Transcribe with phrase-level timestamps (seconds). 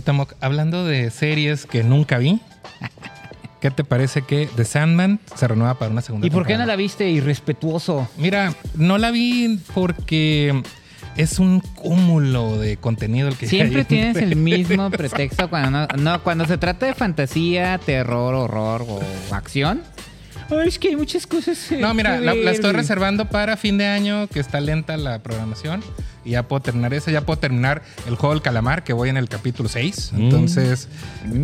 [0.00, 2.40] Cuauhtémoc, hablando de series que nunca vi,
[3.60, 6.64] ¿qué te parece que The Sandman se renueva para una segunda ¿Y por qué no
[6.64, 8.08] la viste irrespetuoso?
[8.16, 10.62] Mira, no la vi porque
[11.16, 15.86] es un cúmulo de contenido el que Siempre en tienes el mismo pretexto cuando no,
[15.98, 19.00] no, cuando se trata de fantasía, terror, horror o
[19.34, 19.82] acción.
[20.50, 21.70] Ay, es que hay muchas cosas.
[21.78, 25.82] No, mira, la, la estoy reservando para fin de año, que está lenta la programación.
[26.24, 29.16] Y ya puedo terminar esa, ya puedo terminar el juego del calamar, que voy en
[29.16, 30.12] el capítulo 6.
[30.16, 30.88] Entonces,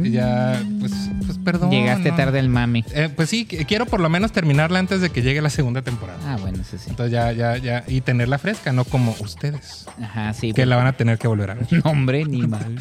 [0.03, 0.93] ya, pues,
[1.25, 1.69] pues perdón.
[1.69, 1.73] Mm.
[1.73, 2.17] Llegaste ¿no?
[2.17, 2.85] tarde al mami.
[2.93, 5.83] Eh, pues sí, qu- quiero por lo menos terminarla antes de que llegue la segunda
[5.83, 6.19] temporada.
[6.27, 6.91] Ah, bueno, eso sí.
[6.91, 7.85] Entonces ya, ya, ya.
[7.89, 10.53] Y tenerla fresca, no como ustedes, Ajá, sí.
[10.53, 11.67] que la van a tener que volver a ver.
[11.85, 12.77] No, hombre, ni mal.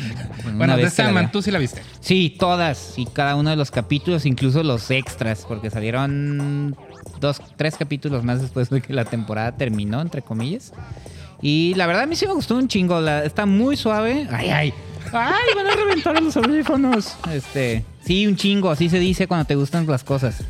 [0.56, 1.82] Bueno, la Sandman, tú sí la viste.
[2.02, 2.94] Sí, todas.
[2.98, 6.76] Y cada uno de los capítulos, incluso los extras, porque salieron
[7.22, 10.74] dos, tres capítulos más después de que la temporada terminó, entre comillas.
[11.42, 13.00] Y la verdad a mí sí me gustó un chingo.
[13.08, 14.28] está muy suave.
[14.32, 14.74] Ay, ay.
[15.12, 17.16] Ay, van a reventar los audífonos.
[17.32, 20.44] Este, sí, un chingo, así se dice cuando te gustan las cosas.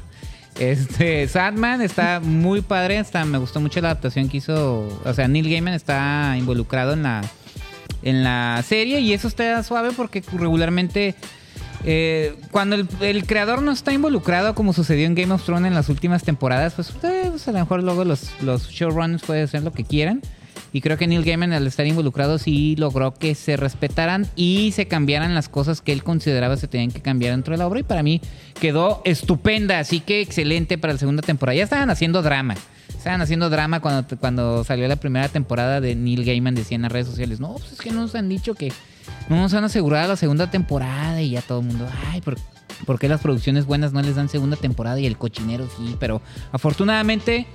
[0.59, 5.50] Este, Sadman está muy padre, me gustó mucho la adaptación que hizo, o sea, Neil
[5.50, 7.22] Gaiman está involucrado en la
[8.03, 11.16] en la serie y eso está suave porque regularmente
[11.83, 15.75] eh, cuando el, el creador no está involucrado como sucedió en Game of Thrones en
[15.75, 19.64] las últimas temporadas, pues, eh, pues a lo mejor luego los, los showrunners pueden hacer
[19.64, 20.22] lo que quieran.
[20.73, 24.88] Y creo que Neil Gaiman al estar involucrado sí logró que se respetaran y se
[24.88, 27.80] cambiaran las cosas que él consideraba se tenían que cambiar dentro de la obra.
[27.80, 28.22] Y para mí
[28.59, 31.56] quedó estupenda, así que excelente para la segunda temporada.
[31.56, 32.56] Ya estaban haciendo drama.
[32.89, 36.56] Estaban haciendo drama cuando, cuando salió la primera temporada de Neil Gaiman.
[36.56, 38.72] Decían en las redes sociales, no, pues es que no nos han dicho que
[39.30, 41.22] no nos han asegurado la segunda temporada.
[41.22, 42.36] Y ya todo el mundo, ay, ¿por,
[42.86, 45.95] por qué las producciones buenas no les dan segunda temporada y el cochinero sí?
[46.00, 47.45] Pero afortunadamente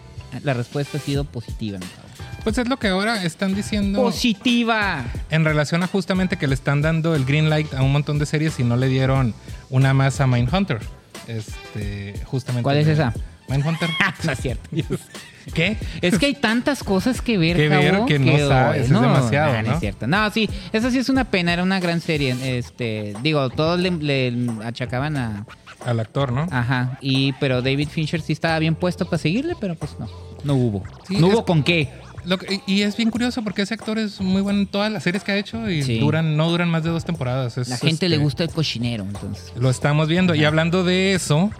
[0.42, 1.78] la respuesta ha sido positiva.
[1.78, 2.09] mi.
[2.44, 4.00] Pues es lo que ahora están diciendo.
[4.02, 5.04] ¡Positiva!
[5.30, 8.26] En relación a justamente que le están dando el green light a un montón de
[8.26, 9.34] series y no le dieron
[9.68, 10.78] una más a Mindhunter.
[11.26, 12.62] Este, justamente.
[12.64, 13.12] ¿Cuál es de- esa?
[13.48, 13.88] Mindhunter.
[14.24, 14.68] no es cierto.
[15.54, 15.76] ¿Qué?
[16.00, 19.62] Es que hay tantas cosas que ver, Que ver que no sabes, es demasiado, nah,
[19.62, 19.72] ¿no?
[19.74, 20.06] es cierto.
[20.06, 22.36] No, sí, esa sí es una pena, era una gran serie.
[22.58, 24.32] Este, digo, todos le, le
[24.64, 25.46] achacaban a,
[25.84, 26.46] Al actor, ¿no?
[26.50, 30.08] ajá, y pero David Fincher sí estaba bien puesto para seguirle, pero pues no,
[30.44, 30.84] no hubo.
[31.08, 31.88] Sí, no hubo con qué.
[32.24, 35.02] Lo que- y es bien curioso porque ese actor es muy bueno en todas las
[35.02, 35.98] series que ha hecho y Sí.
[35.98, 37.56] duran, no duran más de dos temporadas.
[37.58, 39.52] Es, La gente le este, gusta el cochinero, entonces.
[39.58, 40.34] Lo estamos viendo.
[40.34, 41.50] Y hablando de eso,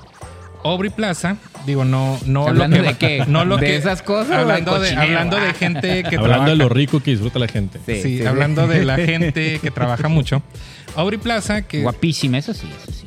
[0.63, 3.25] Aubrey Plaza, digo, no, no ¿Hablando lo que, de qué?
[3.27, 6.51] No lo ¿De que, esas cosas Hablando de, hablando de gente que Hablando trabaja.
[6.51, 7.79] de lo rico que disfruta la gente.
[7.87, 10.43] Sí, Sí, sí, hablando de la gente que trabaja mucho.
[10.97, 11.81] Aubrey Plaza, que.
[11.83, 13.07] Guapísima, eso sí, eso sí.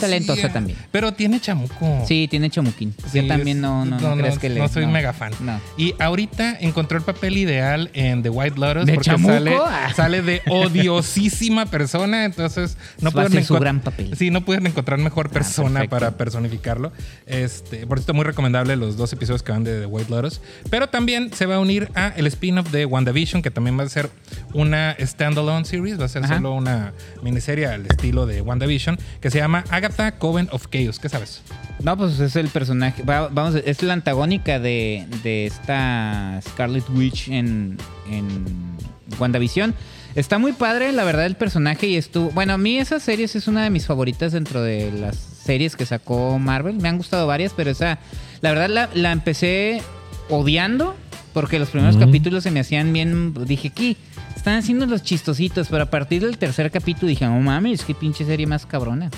[0.00, 0.78] Pues, y talentosa sí, también.
[0.90, 2.04] Pero tiene chamuco.
[2.06, 2.94] Sí, tiene chamuquín.
[3.10, 4.60] Sí, Yo también es- no, no, no, crees que le.
[4.60, 5.32] no soy mega fan.
[5.40, 5.60] No.
[5.76, 9.32] Y ahorita encontró el papel ideal en The White Lotus ¿De porque chamuco?
[9.34, 9.92] sale, Ah.
[9.94, 14.10] sale de odiosísima persona, entonces no pudieron ser su gran papel.
[14.12, 15.90] Ah, Sí, no pudieron encontrar mejor persona perfecto.
[15.90, 16.92] para personificarlo.
[17.26, 20.40] Este, por cierto, muy recomendable los dos episodios que van de The White Lotus,
[20.70, 23.88] pero también se va a unir a el spin-off de WandaVision que también va a
[23.88, 24.10] ser
[24.52, 26.36] una standalone series, va a ser Ajá.
[26.36, 31.08] solo una miniserie al estilo de WandaVision que se llama Agatha Coven of Chaos, ¿qué
[31.08, 31.42] sabes?
[31.82, 33.02] No, pues es el personaje.
[33.02, 37.76] va- vamos, es la antagónica de, de esta Scarlet Witch en,
[38.10, 38.44] en
[39.18, 39.74] WandaVision.
[40.14, 41.86] Está muy padre, la verdad, el personaje.
[41.88, 42.30] Y estuvo.
[42.30, 45.84] Bueno, a mí esa serie es una de mis favoritas dentro de las series que
[45.84, 46.76] sacó Marvel.
[46.76, 47.98] Me han gustado varias, pero esa.
[48.40, 49.82] La verdad, la, la empecé
[50.30, 50.96] odiando.
[51.34, 53.34] Porque los primeros capítulos se me hacían bien.
[53.46, 53.96] Dije, ¿qué?
[54.44, 55.68] Están haciendo los chistositos.
[55.70, 59.08] Pero a partir del tercer capítulo dije, no mames, qué pinche serie más cabrona.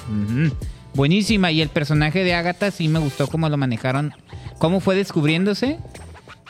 [0.95, 1.51] Buenísima.
[1.51, 4.13] Y el personaje de Agatha sí me gustó cómo lo manejaron.
[4.59, 5.79] Cómo fue descubriéndose.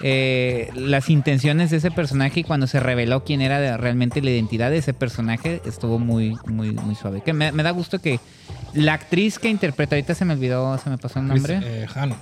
[0.03, 4.28] eh, las intenciones de ese personaje y cuando se reveló quién era de- realmente la
[4.28, 8.20] identidad de ese personaje estuvo muy muy muy suave que me, me da gusto que
[8.75, 12.11] la actriz que interpreta ahorita se me olvidó se me pasó el nombre Eh, Han.
[12.11, 12.17] Eh,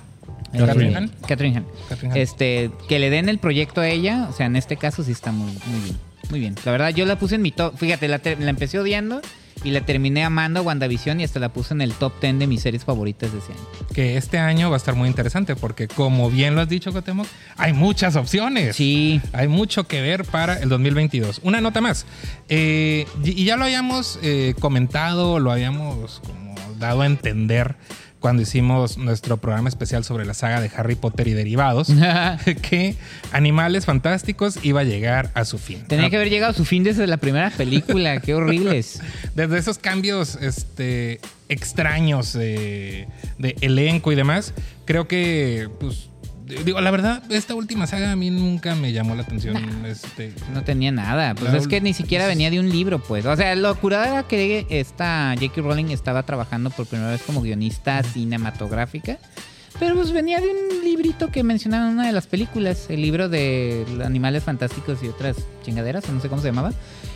[0.65, 1.11] Catherine Han.
[1.27, 1.65] Catherine Han.
[1.89, 2.21] Catherine.
[2.21, 5.33] Este, que le den el proyecto a ella, o sea, en este caso sí está
[5.33, 5.97] muy, muy bien.
[6.29, 6.55] Muy bien.
[6.65, 7.77] La verdad, yo la puse en mi top.
[7.77, 9.21] Fíjate, la, la empecé odiando
[9.63, 12.61] y la terminé amando WandaVision y hasta la puse en el top 10 de mis
[12.61, 13.87] series favoritas de ese año.
[13.93, 17.27] que este año va a estar muy interesante porque como bien lo has dicho, Cotemoc,
[17.57, 18.75] hay muchas opciones.
[18.75, 19.21] Sí.
[19.33, 21.41] Hay mucho que ver para el 2022.
[21.43, 22.05] Una nota más.
[22.49, 27.75] Eh, y y ya lo habíamos eh, comentado, lo habíamos como dado a entender
[28.25, 31.89] cuando hicimos nuestro programa especial sobre la saga de Harry Potter y derivados,
[32.67, 32.95] que
[33.31, 35.83] Animales Fantásticos iba a llegar a su fin.
[35.85, 38.19] Tenía que haber llegado a su fin desde la primera película.
[38.21, 38.99] Qué horribles.
[39.35, 41.19] Desde esos cambios este,
[41.49, 43.07] extraños de,
[43.37, 44.55] de elenco y demás,
[44.85, 46.09] creo que pues,
[46.45, 49.55] digo, la verdad, esta última saga a mí nunca me llamó la atención.
[49.85, 51.35] Este, No tenía nada.
[51.35, 53.25] Pues es que ni siquiera venía de un libro, pues.
[53.25, 55.61] O sea, lo curada era que esta J.K.
[55.61, 59.17] Rowling estaba trabajando por primera vez como guionista cinematográfica.
[59.79, 63.27] Pero pues venía de un librito que mencionaba en una de las películas, el libro
[63.27, 66.71] de Animales Fantásticos y otras chingaderas, no sé cómo se llamaba.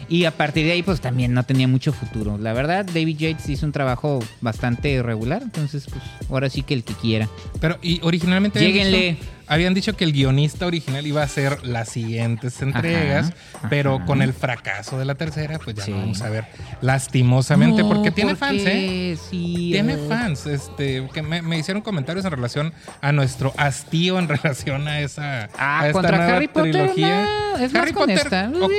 [0.10, 2.38] Y a partir de ahí, pues también no tenía mucho futuro.
[2.40, 6.02] La verdad, David Yates hizo un trabajo bastante regular, entonces, pues
[6.32, 7.30] ahora sí que el que quiera.
[7.62, 11.90] pero, y originalmente habían dicho, habían dicho que el guionista original iba a ser las
[11.90, 13.68] siguientes entregas, ajá.
[13.70, 15.92] pero con el fracaso de la tercera, pues ya Sí.
[15.92, 16.46] no vamos a ver
[16.82, 19.18] lastimosamente, No, porque tiene fans, ¿eh?
[19.30, 24.28] Sí, Tiene fans, este, que me, me hicieron comentarios en relación a nuestro hastío en
[24.28, 27.26] relación a esa Ah, a esta contra nueva Harry Potter, trilogía.
[27.54, 28.52] no, es Harry más con Potter, esta.
[28.60, 28.74] ok.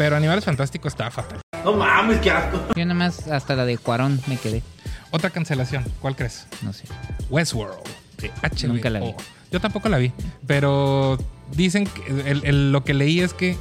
[0.00, 1.42] Pero Animales Fantásticos está fatal.
[1.62, 2.58] No mames, qué asco.
[2.74, 4.62] Yo nada más hasta la de Cuarón me quedé.
[5.10, 6.46] Otra cancelación, ¿cuál crees?
[6.62, 6.84] No sé.
[7.28, 7.74] Westworld
[8.16, 8.72] de HBO.
[8.72, 9.14] Nunca la vi.
[9.52, 10.10] Yo tampoco la vi,
[10.46, 11.18] pero
[11.54, 13.58] dicen que el- el- lo que leí es que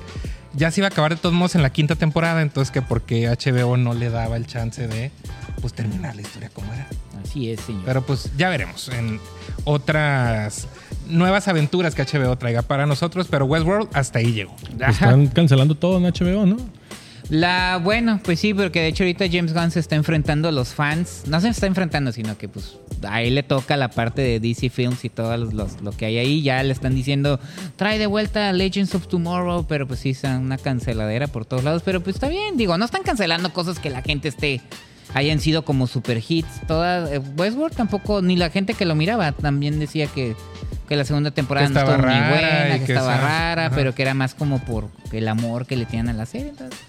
[0.53, 3.27] ya se iba a acabar de todos modos en la quinta temporada, entonces que porque
[3.27, 5.12] HBO no le daba el chance de
[5.59, 6.88] pues terminar la historia como era.
[7.23, 7.83] Así es, señor.
[7.85, 9.19] Pero pues ya veremos en
[9.65, 10.67] otras
[11.07, 14.56] nuevas aventuras que HBO traiga para nosotros, pero Westworld hasta ahí llegó.
[14.77, 16.57] Pues están cancelando todo en HBO, ¿no?
[17.29, 20.69] La, bueno, pues sí, porque de hecho ahorita James Gunn se está enfrentando a los
[20.73, 21.23] fans.
[21.27, 22.77] No se está enfrentando, sino que pues
[23.07, 26.06] a él le toca la parte de DC Films y todo los- los- lo que
[26.07, 26.41] hay ahí.
[26.41, 27.39] Ya le están diciendo,
[27.75, 31.83] trae de vuelta Legends of Tomorrow, pero pues sí, es una canceladera por todos lados.
[31.85, 34.59] Pero pues está bien, digo, no están cancelando cosas que la gente esté
[35.13, 36.61] hayan sido como super hits.
[36.67, 40.35] Toda eh, Westworld tampoco, ni la gente que lo miraba también decía que,
[40.88, 43.75] que la segunda temporada Que no estaba rara buena, y que, que estaba rara, ajá.
[43.75, 46.50] pero que era más como por el amor que le tienen a la serie.
[46.50, 46.79] entonces,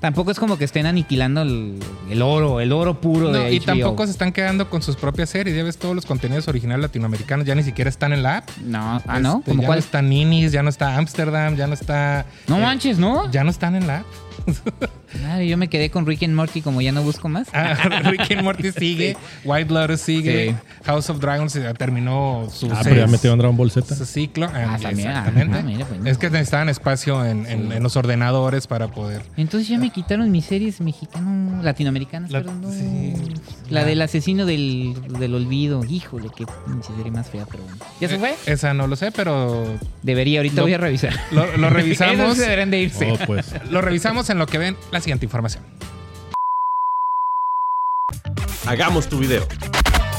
[0.00, 1.78] Tampoco es como que estén aniquilando el,
[2.10, 3.66] el oro, el oro puro No, de y HBO.
[3.66, 5.56] tampoco se están quedando con sus propias series.
[5.56, 8.50] Ya ves, todos los contenidos originales latinoamericanos ya ni siquiera están en la app.
[8.64, 9.38] No, ah, ¿no?
[9.38, 9.78] Este, ¿Como ya cuál?
[9.78, 12.26] no está Ninis, ya no está Amsterdam, ya no está.
[12.48, 13.30] No eh, manches, ¿no?
[13.30, 14.06] Ya no están en la app.
[15.26, 17.48] Ay, yo me quedé con Rick and Morty como ya no busco más.
[17.52, 17.74] Ah,
[18.04, 20.54] Rick and Morty sigue, White Lotus sigue, Sí.
[20.84, 23.94] House of Dragons ya terminó su, Ah, seis- pero ya metieron Dragon Ball Z.
[23.94, 24.46] su ciclo.
[24.52, 25.58] Ah, también, ah, Exactamente.
[25.58, 26.06] ah, mira, pues, no.
[26.10, 29.22] es que necesitaban espacio en, en- en los ordenadores para poder.
[29.36, 32.60] Entonces ya me quitaron mis series mexicanas, latinoamericanas, La- perdón.
[32.62, 32.70] no.
[32.72, 33.14] sí.
[33.70, 35.82] La del asesino del, del olvido.
[35.84, 37.78] Híjole, qué pinche serie más fea, pero bueno.
[38.00, 38.30] ¿Ya se fue?
[38.32, 39.64] Eh, esa no lo sé, pero
[40.02, 41.14] Debería, ahorita lo- voy a revisar.
[41.30, 42.20] lo, lo revisamos.
[42.20, 43.10] Esos deberían de irse.
[43.12, 43.54] Oh, pues.
[43.70, 45.64] lo revisamos en lo que ven la siguiente información.
[48.66, 49.46] Hagamos tu video.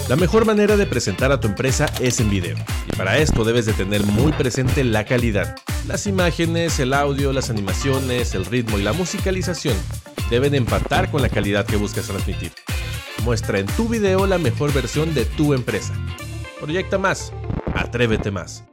[0.10, 2.58] La mejor manera de presentar a tu empresa es en video.
[2.92, 5.56] Y para esto debes de tener muy presente la calidad.
[5.88, 9.76] Las imágenes, el audio, las animaciones, el ritmo y la musicalización
[10.30, 12.52] deben empatar con la calidad que buscas transmitir.
[13.24, 15.94] Muestra en tu video la mejor versión de tu empresa.
[16.60, 17.32] Proyecta más.
[17.74, 18.66] Atrévete más.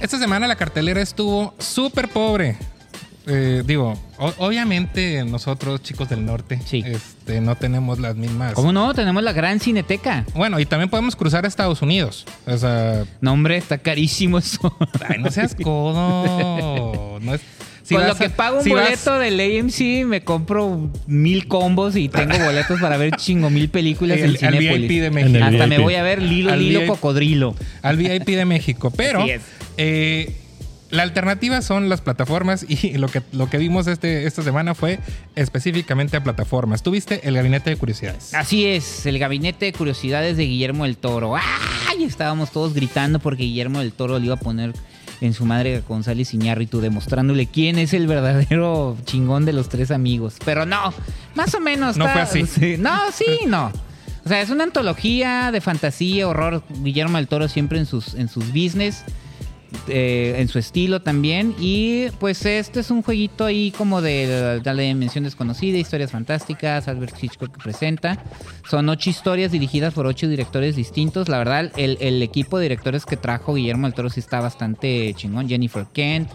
[0.00, 2.56] Esta semana la cartelera estuvo súper pobre.
[3.30, 3.92] Eh, digo,
[4.38, 6.82] obviamente nosotros, chicos del norte, Sí.
[6.86, 8.54] este, no tenemos las mismas.
[8.54, 8.94] ¿Cómo no?
[8.94, 10.24] Tenemos la gran cineteca.
[10.34, 12.24] Bueno, y también podemos cruzar a Estados Unidos.
[12.46, 14.74] O sea, No, hombre, está carísimo eso.
[15.06, 17.18] ay, no seas codo.
[17.20, 17.40] No es,
[17.88, 21.48] si Con lo a- que pago un si vas- boleto del AMC, me compro mil
[21.48, 24.88] combos y tengo boletos para ver chingo mil películas el, en al Cinépolis.
[24.88, 25.36] VIP de México.
[25.36, 26.88] el Hasta me voy a ver Lilo Al Lilo VIP.
[26.90, 27.54] Cocodrilo.
[27.80, 28.90] Al VIP de México.
[28.96, 29.24] Pero
[29.78, 30.36] eh,
[30.90, 34.98] la alternativa son las plataformas y lo que, lo que vimos este, esta semana fue
[35.36, 36.82] específicamente a plataformas.
[36.82, 38.34] Tuviste el gabinete de curiosidades.
[38.34, 41.36] Así es, el gabinete de curiosidades de Guillermo del Toro.
[41.36, 42.04] ¡Ay!
[42.04, 44.72] Estábamos todos gritando porque Guillermo del Toro le iba a poner
[45.20, 50.36] en su madre González Iñárritu, demostrándole quién es el verdadero chingón de los tres amigos.
[50.44, 50.92] Pero no,
[51.34, 51.96] más o menos.
[51.96, 52.46] No está- fue así.
[52.46, 53.72] sí, no, sí, no.
[54.24, 56.62] O sea, es una antología de fantasía, horror.
[56.82, 59.04] Guillermo del Toro siempre en sus, en sus business.
[59.88, 61.54] Eh, en su estilo también.
[61.58, 67.16] Y pues este es un jueguito ahí como de la dimensión desconocida, historias fantásticas, Albert
[67.22, 68.22] Hitchcock que presenta.
[68.68, 71.28] Son ocho historias dirigidas por ocho directores distintos.
[71.28, 75.48] La verdad, el, el equipo de directores que trajo Guillermo del Toro está bastante chingón.
[75.48, 76.28] Jennifer Kent.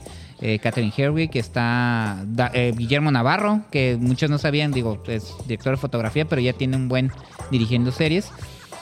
[0.43, 5.77] eh, Catherine Herwig, está eh, Guillermo Navarro, que muchos no sabían, digo, es director de
[5.77, 7.11] fotografía, pero ya tiene un buen
[7.49, 8.29] dirigiendo series.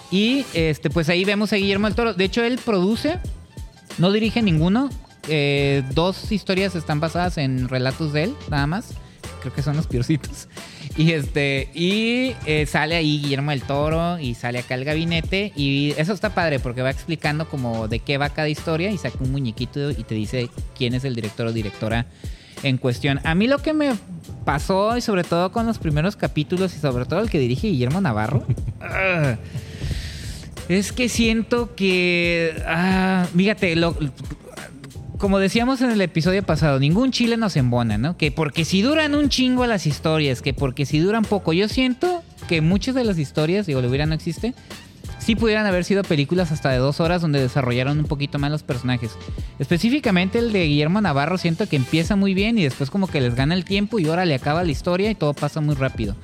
[0.10, 2.14] Y este, pues ahí vemos a Guillermo del Toro.
[2.16, 3.20] De hecho, él produce,
[3.98, 4.90] no dirige ninguno.
[5.28, 8.94] Eh, dos historias están basadas en relatos de él, nada más.
[9.42, 10.48] Creo que son los peorcitos.
[10.98, 15.52] Y este, y eh, sale ahí Guillermo del Toro y sale acá el gabinete.
[15.56, 19.18] Y eso está padre porque va explicando como de qué va cada historia y saca
[19.22, 22.08] un muñequito y te dice quién es el director o directora
[22.64, 23.20] en cuestión.
[23.24, 23.94] A mí lo que me
[24.46, 28.02] pasó, y sobre todo con los primeros capítulos, y sobre todo el que dirige Guillermo
[28.02, 28.46] Navarro,
[30.70, 32.54] Es que siento que.
[32.66, 33.96] Ah, fíjate, lo-
[35.18, 38.18] como decíamos en el episodio pasado, ningún chile nos embona, ¿no?
[38.18, 41.54] Que porque si duran un chingo las historias, que porque si duran poco.
[41.54, 44.56] Yo siento que muchas de las historias, digo, lo hubiera no existe,
[45.20, 48.64] sí pudieran haber sido películas hasta de dos horas donde desarrollaron un poquito más los
[48.64, 49.12] personajes.
[49.60, 53.36] Específicamente el de Guillermo Navarro, siento que empieza muy bien y después como que les
[53.36, 56.16] gana el tiempo y ahora le acaba la historia y todo pasa muy rápido.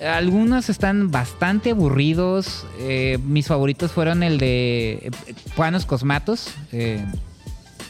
[0.00, 2.64] Algunos están bastante aburridos.
[2.78, 5.10] Eh, mis favoritos fueron el de eh,
[5.56, 6.48] Juanos Cosmatos.
[6.72, 7.04] eh,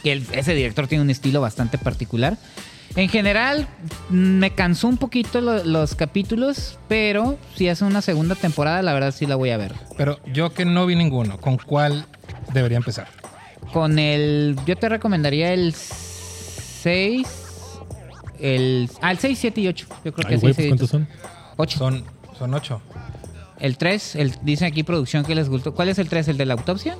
[0.03, 2.35] que el- ese director tiene un estilo bastante particular.
[2.95, 3.67] En general,
[4.09, 9.13] me cansó un poquito lo- los capítulos, pero si hace una segunda temporada, la verdad
[9.15, 9.73] sí la voy a ver.
[9.97, 12.05] Pero yo que no vi ninguno, ¿con cuál
[12.51, 13.07] debería empezar?
[13.71, 14.57] Con el.
[14.65, 17.27] Yo te recomendaría el 6.
[18.39, 18.89] El.
[19.01, 19.85] Ah, el 6, 7 y 8.
[20.03, 20.41] Yo creo que Ay, sí.
[20.41, 21.07] güey, pues ¿cuántos son?
[21.61, 21.77] 8.
[21.77, 22.03] Son,
[22.37, 22.81] son ocho.
[23.59, 25.73] El 3, el, dicen aquí producción que les gustó.
[25.73, 26.27] ¿Cuál es el 3?
[26.29, 26.97] ¿El de la autopsia?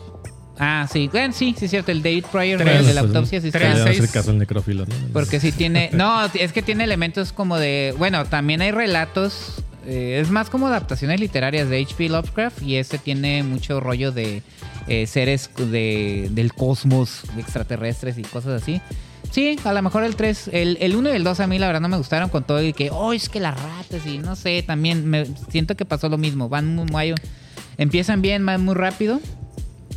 [0.59, 1.09] Ah, sí.
[1.11, 1.91] Bueno, sí, sí es cierto.
[1.91, 2.81] El David Pryor Tres.
[2.81, 3.73] el de la autopsia sí tres, está.
[3.73, 4.03] Le van a seis.
[4.03, 4.93] hacer caso al necrófilo, ¿no?
[5.11, 5.89] Porque sí tiene.
[5.93, 7.95] No, es que tiene elementos como de.
[7.97, 9.63] Bueno, también hay relatos.
[9.87, 12.09] eh, es más como adaptaciones literarias de H.P.
[12.09, 12.61] Lovecraft.
[12.61, 14.43] Y este tiene mucho rollo de
[14.87, 18.81] eh, seres de, del cosmos, de extraterrestres y cosas así.
[19.31, 21.67] Sí, a lo mejor el 3, el, el 1 y el 2 a mí la
[21.67, 24.35] verdad no me gustaron con todo y que, oh, es que las ratas y no
[24.35, 26.49] sé, también me siento que pasó lo mismo.
[26.49, 27.15] Van muy, muy-
[27.77, 29.19] empiezan bien, van muy rápido.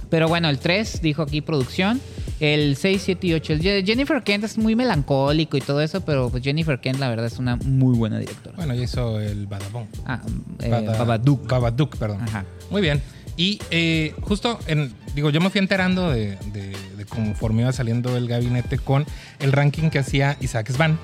[0.08, 2.00] Pero bueno, el 3 dijo aquí producción.
[2.40, 3.52] El 6, 7 y 8.
[3.54, 7.08] El Je- Jennifer Kent es muy melancólico y todo eso, pero pues Jennifer Kent la
[7.08, 8.54] verdad es una muy buena directora.
[8.56, 9.86] Bueno, ya hizo el Badabón.
[10.04, 10.20] Ah,
[10.60, 11.48] eh, Bada- Babadook.
[11.48, 12.22] Babadook, perdón.
[12.22, 12.44] Ajá.
[12.70, 13.02] Muy bien.
[13.36, 18.16] Y eh, justo, en, digo, yo me fui enterando de, de- de conforme iba saliendo
[18.16, 19.04] el gabinete con
[19.40, 20.98] el ranking que hacía Isaac Svan,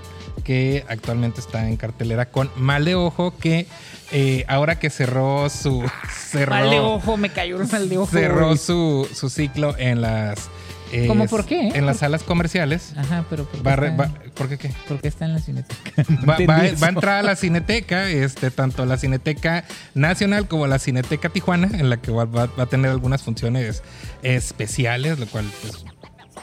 [0.44, 3.66] que actualmente está en cartelera con Mal de Ojo, que
[4.12, 5.84] eh, ahora que cerró su...
[6.30, 8.10] Cerró, Mal de ojo, me cayó el mal de ojo.
[8.10, 10.48] cerró su, su ciclo en las...
[10.92, 11.68] eh, ¿Cómo por qué?
[11.68, 12.92] En las salas comerciales.
[12.96, 14.70] Ajá, pero ¿por qué, Va a re- está, va- ¿Por qué qué?
[14.88, 15.90] por qué está en la cineteca?
[16.26, 20.66] Va, va- entendí va a entrar a la Cineteca, este, tanto la Cineteca Nacional como
[20.66, 23.82] la Cineteca Tijuana, en la que va, va- va a tener algunas funciones
[24.22, 25.84] especiales, lo cual, pues,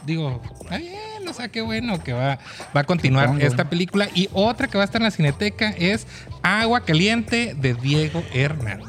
[0.06, 2.40] digo, está bien, o sea, qué bueno que va,
[2.76, 3.46] va a continuar Supongo.
[3.46, 4.08] esta película.
[4.14, 6.08] Y otra que va a estar en la Cineteca es
[6.44, 8.86] Agua Caliente de Diego Hernández.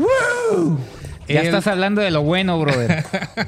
[1.28, 3.04] Ya El- estás hablando de lo bueno, brother.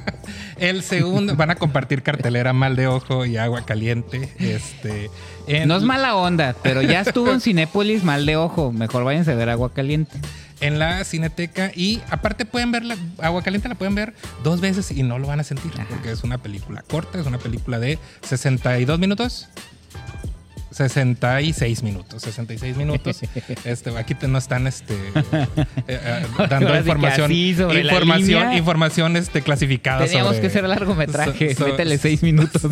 [0.59, 4.29] El segundo, van a compartir cartelera Mal de Ojo y Agua Caliente.
[4.39, 5.11] Este,
[5.47, 8.71] en- No es mala onda, pero ya estuvo en Cinépolis mal de ojo.
[8.73, 10.19] Mejor váyanse a ver agua caliente.
[10.63, 14.13] en la Cineteca y aparte pueden ver la Agua Caliente la pueden ver
[14.45, 15.87] dos veces y no lo van a sentir Ajá.
[15.89, 19.49] porque es una película corta, es una película de 62 minutos.
[20.71, 23.21] 66 minutos, 66 minutos.
[23.65, 25.55] Este, aquí te, no están este, eh,
[25.89, 30.05] eh, dando información, sobre información, información este, clasificada.
[30.07, 31.55] Teníamos sobre- que hacer largometraje.
[31.55, 32.63] so- so- Métele seis minutos.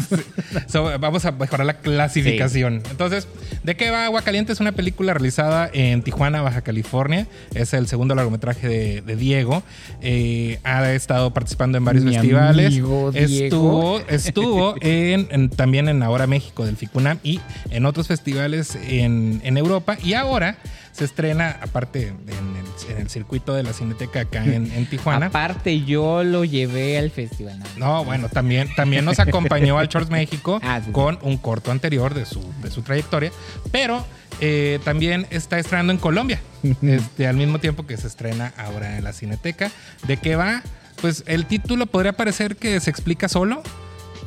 [0.66, 2.82] So, vamos a mejorar la clasificación.
[2.90, 3.28] Entonces,
[3.62, 4.52] ¿de qué va Agua Caliente?
[4.52, 7.26] Es una película realizada en Tijuana, Baja California.
[7.54, 9.62] Es el segundo largometraje de, de Diego.
[10.00, 12.66] Eh, ha estado participando en varios Mi festivales.
[12.68, 17.40] amigo Estuvo, estuvo en, en- también en Ahora México del FICUNAM y
[17.70, 19.96] en otros festivales en, en Europa.
[20.02, 20.56] Y ahora
[20.92, 25.26] se estrena, aparte en el, en el circuito de la Cineteca acá en, en Tijuana.
[25.26, 27.62] Aparte, yo lo llevé al festival.
[27.76, 30.90] No, bueno, también, también nos acompañó al Shorts México Ah, sí.
[30.92, 33.30] con un corto anterior de su, de su trayectoria,
[33.70, 34.04] pero
[34.40, 36.40] eh, también está estrenando en Colombia,
[36.82, 39.70] este, al mismo tiempo que se estrena ahora en la Cineteca.
[40.06, 40.62] ¿De qué va?
[41.00, 43.62] Pues el título podría parecer que se explica solo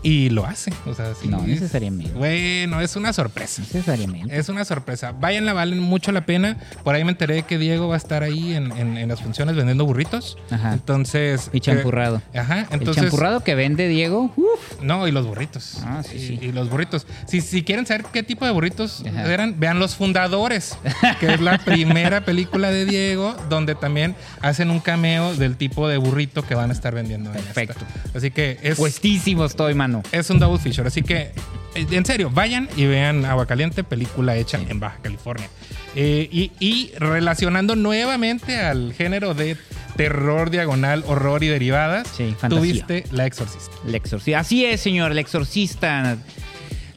[0.04, 0.74] y lo hace.
[0.86, 2.14] O sea, sí, No es- necesariamente.
[2.14, 3.62] Bueno, es una sorpresa.
[3.62, 4.36] Necesariamente.
[4.38, 5.12] Es una sorpresa.
[5.12, 6.58] Váyanla, valen mucho la pena.
[6.84, 9.56] Por ahí me enteré que Diego va a estar ahí en, en- en las funciones
[9.56, 10.38] vendiendo burritos.
[10.50, 10.74] Ajá.
[10.74, 11.50] Entonces.
[11.54, 12.22] Y champurrado.
[12.34, 12.62] eh, ajá.
[12.62, 13.04] el Entonces.
[13.04, 14.34] champurrado que vende Diego.
[14.36, 15.80] uf, No, y los burritos.
[15.84, 16.40] Ah, sí, y, sí.
[16.42, 17.06] y los burritos.
[17.28, 19.32] Si, si quieren saber qué tipo de burritos Ajá.
[19.32, 20.78] eran, vean Los Fundadores,
[21.20, 25.98] que es la primera película de Diego, donde también hacen un cameo del tipo de
[25.98, 27.54] burrito que van a estar vendiendo en esta.
[27.54, 27.86] Perfecto.
[28.16, 30.04] Así que es, puestísimo estoy, mano.
[30.12, 30.88] es un double feature.
[30.88, 31.32] Así que,
[31.76, 35.48] eh, en serio, vayan y vean Agua Caliente, película hecha en Baja California.
[35.96, 39.58] Eh, y, y relacionando nuevamente al género de
[39.98, 43.76] terror diagonal, horror y derivadas, Sí, tuviste La Exorcista.
[43.86, 44.40] El exorcista.
[44.40, 46.18] Así es, señor, el exorcista.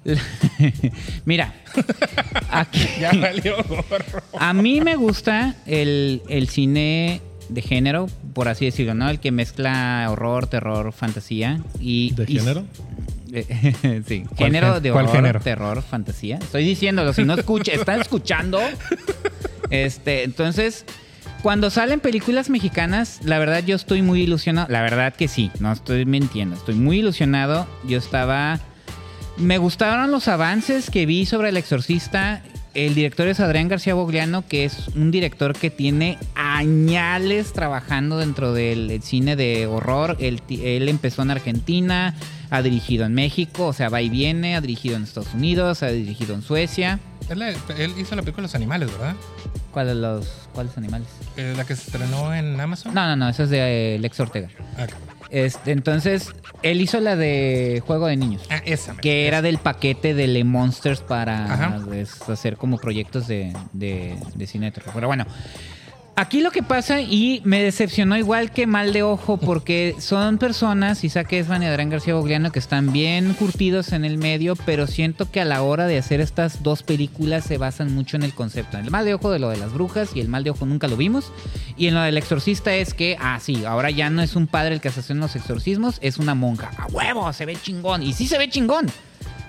[1.24, 1.54] Mira,
[2.50, 4.22] aquí, Ya valió gorro.
[4.38, 9.08] a mí me gusta el, el cine de género, por así decirlo, ¿no?
[9.10, 12.12] El que mezcla horror, terror, fantasía y...
[12.14, 12.64] ¿De y- género?
[14.06, 15.40] Sí, ¿Cuál género de horror, género?
[15.40, 16.36] terror, fantasía.
[16.36, 18.60] Estoy diciéndolo, si no escucha, están escuchando.
[19.70, 20.84] Este, entonces,
[21.42, 24.68] Cuando salen películas mexicanas, la verdad yo estoy muy ilusionado.
[24.70, 26.54] La verdad que sí, no estoy mintiendo.
[26.56, 27.66] Estoy muy ilusionado.
[27.88, 28.60] Yo estaba...
[29.36, 32.40] Me gustaron los avances que vi sobre El Exorcista.
[32.72, 36.18] El director es Adrián García Bogliano, que es un director que tiene
[36.54, 40.16] añales trabajando dentro del el cine de horror.
[40.20, 42.14] Él, él empezó en Argentina,
[42.50, 45.88] ha dirigido en México, o sea, va y viene, ha dirigido en Estados Unidos, ha
[45.88, 47.00] dirigido en Suecia.
[47.28, 49.16] Él, él hizo la película Los Animales, ¿verdad?
[49.72, 51.08] ¿Cuáles los cuáles animales?
[51.36, 52.94] Eh, la que se estrenó en Amazon.
[52.94, 54.48] No, no, no, eso es de eh, Lex Ortega.
[54.78, 54.86] Ah,
[55.30, 56.30] Este, entonces,
[56.62, 58.42] él hizo la de Juego de Niños.
[58.50, 58.94] ah, esa.
[58.96, 64.46] Que era del paquete de Le Monsters para pues, hacer como proyectos de, de, de
[64.46, 64.92] cine de terror.
[64.94, 65.26] Pero bueno,
[66.16, 71.04] aquí lo que pasa, y me decepcionó igual que mal de ojo, porque son personas,
[71.04, 75.30] Isaac Esban y Adrián García Bogliano, que están bien curtidos en el medio, pero siento
[75.30, 78.78] que a la hora de hacer estas dos películas se basan mucho en el concepto.
[78.78, 80.66] En el mal de ojo de lo de las brujas y el mal de ojo
[80.66, 81.32] nunca lo vimos.
[81.76, 84.74] Y en lo del exorcista es que, ah, sí, ahora ya no es un padre
[84.74, 86.70] el que hace los exorcismos, es una monja.
[86.78, 87.32] ¡A huevo!
[87.32, 88.02] Se ve chingón.
[88.02, 88.86] Y sí se ve chingón.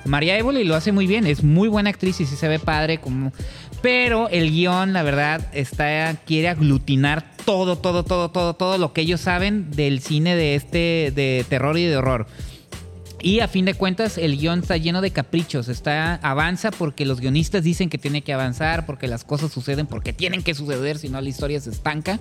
[0.05, 2.99] María Évoli lo hace muy bien, es muy buena actriz y sí se ve padre
[2.99, 3.33] como...
[3.85, 9.01] Pero el guion, la verdad, está quiere aglutinar todo, todo, todo, todo, todo lo que
[9.01, 12.25] ellos saben del cine de este, de terror y de horror.
[13.25, 15.67] Y a fin de cuentas, el guion está lleno de caprichos.
[15.67, 20.13] Está, avanza porque los guionistas dicen que tiene que avanzar, porque las cosas suceden, porque
[20.13, 22.19] tienen que suceder, si no la historia se estanca.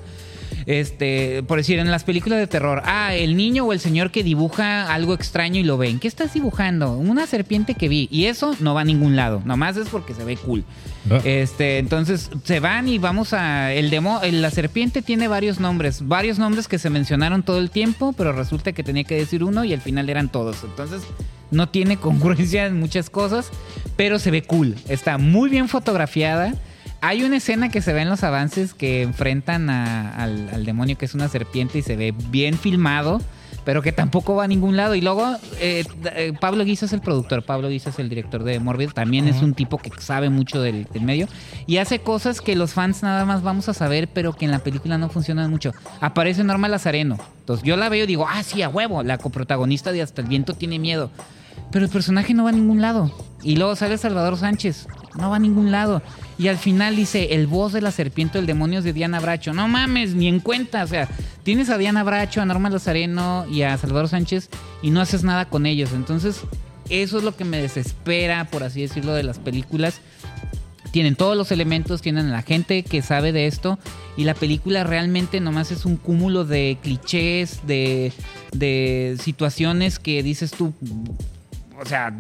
[0.64, 4.22] Este, por decir, en las películas de terror, ah, el niño o el señor que
[4.22, 5.98] dibuja algo extraño y lo ven.
[5.98, 6.96] ¿Qué estás dibujando?
[6.96, 8.08] Una serpiente que vi.
[8.10, 9.42] Y eso no va a ningún lado.
[9.44, 10.64] Nomás es porque se ve cool.
[11.10, 11.20] Ah.
[11.22, 13.74] Este, entonces se van y vamos a.
[13.74, 18.14] El demo, la serpiente tiene varios nombres, varios nombres que se mencionaron todo el tiempo,
[18.16, 20.64] pero resulta que tenía que decir uno y al final eran todos.
[20.64, 20.93] Entonces
[21.50, 23.50] no tiene congruencia en muchas cosas,
[23.96, 24.76] pero se ve cool.
[24.88, 26.54] Está muy bien fotografiada.
[27.00, 31.14] Hay una escena que se ve en los avances que enfrentan al demonio que es
[31.14, 33.20] una serpiente y se ve bien filmado,
[33.64, 34.94] pero que tampoco va a ningún lado.
[34.94, 35.84] Y luego eh,
[36.16, 39.42] eh, Pablo Guisa es el productor, Pablo Guisa es el director de Morbid, también es
[39.42, 41.28] un tipo que sabe mucho del, del medio
[41.66, 44.58] y hace cosas que los fans nada más vamos a saber, pero que en la
[44.60, 45.72] película no funcionan mucho.
[46.00, 49.92] Aparece Norma Lazareno, entonces yo la veo y digo, ah, sí, a huevo, la coprotagonista
[49.92, 51.10] de Hasta el viento tiene miedo.
[51.70, 53.10] Pero el personaje no va a ningún lado.
[53.42, 54.86] Y luego sale Salvador Sánchez.
[55.16, 56.02] No va a ningún lado.
[56.38, 59.52] Y al final dice, el voz de la serpiente del demonio es de Diana Bracho.
[59.52, 60.84] No mames, ni en cuenta.
[60.84, 61.08] O sea,
[61.44, 64.48] tienes a Diana Bracho, a Norma Lazareno y a Salvador Sánchez
[64.82, 65.92] y no haces nada con ellos.
[65.92, 66.40] Entonces,
[66.88, 70.00] eso es lo que me desespera, por así decirlo, de las películas.
[70.90, 73.78] Tienen todos los elementos, tienen a la gente que sabe de esto
[74.16, 78.12] y la película realmente nomás es un cúmulo de clichés, de,
[78.52, 80.72] de situaciones que dices tú,
[81.80, 82.16] o sea,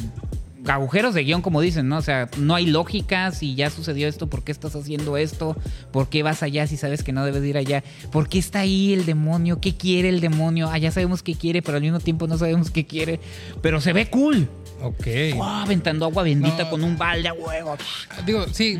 [0.66, 1.98] agujeros de guion como dicen, ¿no?
[1.98, 5.56] O sea, no hay lógica, si ya sucedió esto, ¿por qué estás haciendo esto?
[5.92, 7.84] ¿Por qué vas allá si sabes que no debes ir allá?
[8.10, 9.60] ¿Por qué está ahí el demonio?
[9.60, 10.70] ¿Qué quiere el demonio?
[10.70, 13.20] Ah, ya sabemos qué quiere, pero al mismo tiempo no sabemos qué quiere.
[13.62, 14.48] Pero se ve cool.
[14.84, 15.06] Ok.
[15.34, 15.42] ¡Wow!
[15.44, 16.70] aventando agua bendita No.
[16.70, 17.76] con un balde a huevo.
[18.10, 18.78] Ah, Digo, sí.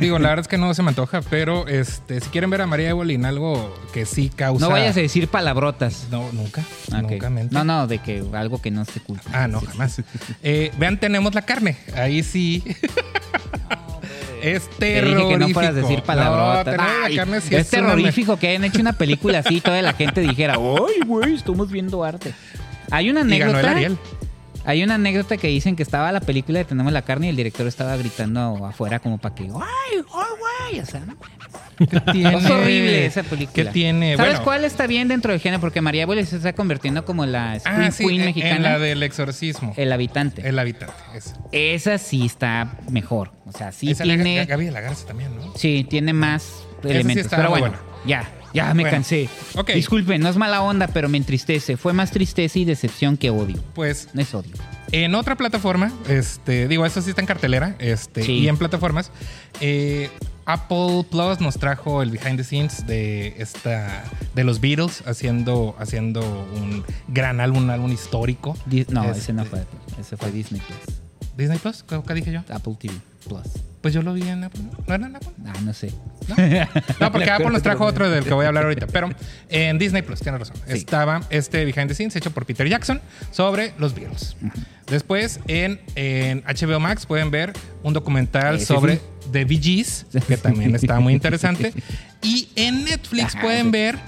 [0.00, 2.66] Digo, la verdad es que no se me antoja, pero este, si quieren ver a
[2.66, 4.64] María Evelyn algo que sí causa.
[4.64, 6.06] No vayas a decir palabrotas.
[6.10, 6.60] No, nunca.
[6.88, 7.10] Ok.
[7.10, 7.54] Nunca mente.
[7.54, 9.30] No, no, de que algo que no se culpa.
[9.32, 10.02] Ah, no, jamás.
[10.42, 11.76] Eh, vean, tenemos la carne.
[11.94, 12.62] Ahí sí.
[14.42, 15.28] es Te terrorífico.
[15.28, 16.76] dije que no fueras a decir palabrotas.
[16.76, 19.80] No, Ay, carne sí es una- terrorífico que hayan hecho una película así y toda
[19.82, 22.34] la gente dijera, ¡ay, güey, estamos viendo arte!
[22.90, 23.70] Hay una Y ganó el anécdota.
[23.72, 23.98] Ariel.
[24.66, 27.36] Hay una anécdota que dicen que estaba la película de Tenemos la carne y el
[27.36, 29.50] director estaba gritando afuera como para que, ¡ay,
[29.94, 30.00] ay,
[30.72, 30.80] güey!
[30.80, 31.16] O sea, no
[31.78, 32.36] ¿Qué tiene?
[32.38, 33.52] Es horrible esa película.
[33.52, 34.16] ¿Qué tiene?
[34.16, 35.60] ¿Sabes Bueno, cuál está bien dentro del género?
[35.60, 38.56] Porque María Abuela se está convirtiendo como la Scream Ah, sí, Queen en- mexicana.
[38.56, 39.74] En la del exorcismo.
[39.76, 40.48] El habitante.
[40.48, 40.94] El habitante.
[41.14, 41.36] esa.
[41.52, 43.32] Esa sí está mejor.
[43.44, 44.46] O sea, sí Esa la- tiene.
[44.46, 45.52] Gaby de la Garza también, ¿no?
[45.54, 47.26] Sí, tiene más elementos.
[47.26, 48.06] está pero muy bueno, buena.
[48.06, 49.28] ya, ya me Bueno, cansé.
[49.54, 49.70] ok.
[49.72, 51.76] Disculpen, no es mala onda, pero me entristece.
[51.76, 53.62] Fue más tristeza y decepción que odio.
[53.74, 54.52] Pues No es odio.
[54.92, 58.32] En otra plataforma, este, digo, esto sí está en cartelera, este, Sí.
[58.38, 59.10] y en plataformas,
[59.60, 60.10] eh,
[60.44, 66.20] Apple Plus nos trajo el behind the scenes de esta, de los Beatles haciendo, haciendo
[66.54, 68.56] un gran álbum, un álbum histórico.
[68.66, 69.80] Di- no, Este, ese no fue Apple.
[70.00, 70.96] Ese fue Disney Plus.
[71.36, 72.40] Disney Plus, ¿qué, qué dije yo?
[72.48, 72.94] Apple TV
[73.28, 73.42] Plus.
[73.86, 74.72] Pues yo lo vi en Apple, ¿no?
[74.84, 75.28] ¿No era en Apple?
[75.46, 75.92] Ah, no sé.
[76.98, 78.88] No, porque Apple nos trajo otro del que voy a hablar ahorita.
[78.88, 79.10] Pero
[79.48, 80.56] en Disney Plus, tienes razón.
[80.66, 80.72] Sí.
[80.78, 84.34] Estaba este behind the scenes hecho por Peter Jackson sobre los Beatles.
[84.88, 87.52] Después en, en HBO Max pueden ver
[87.84, 89.02] un documental Ese sobre sí.
[89.30, 91.72] The Bee Gees, que también está muy interesante.
[92.22, 93.70] Y en Netflix Ajá, pueden sí.
[93.70, 93.98] ver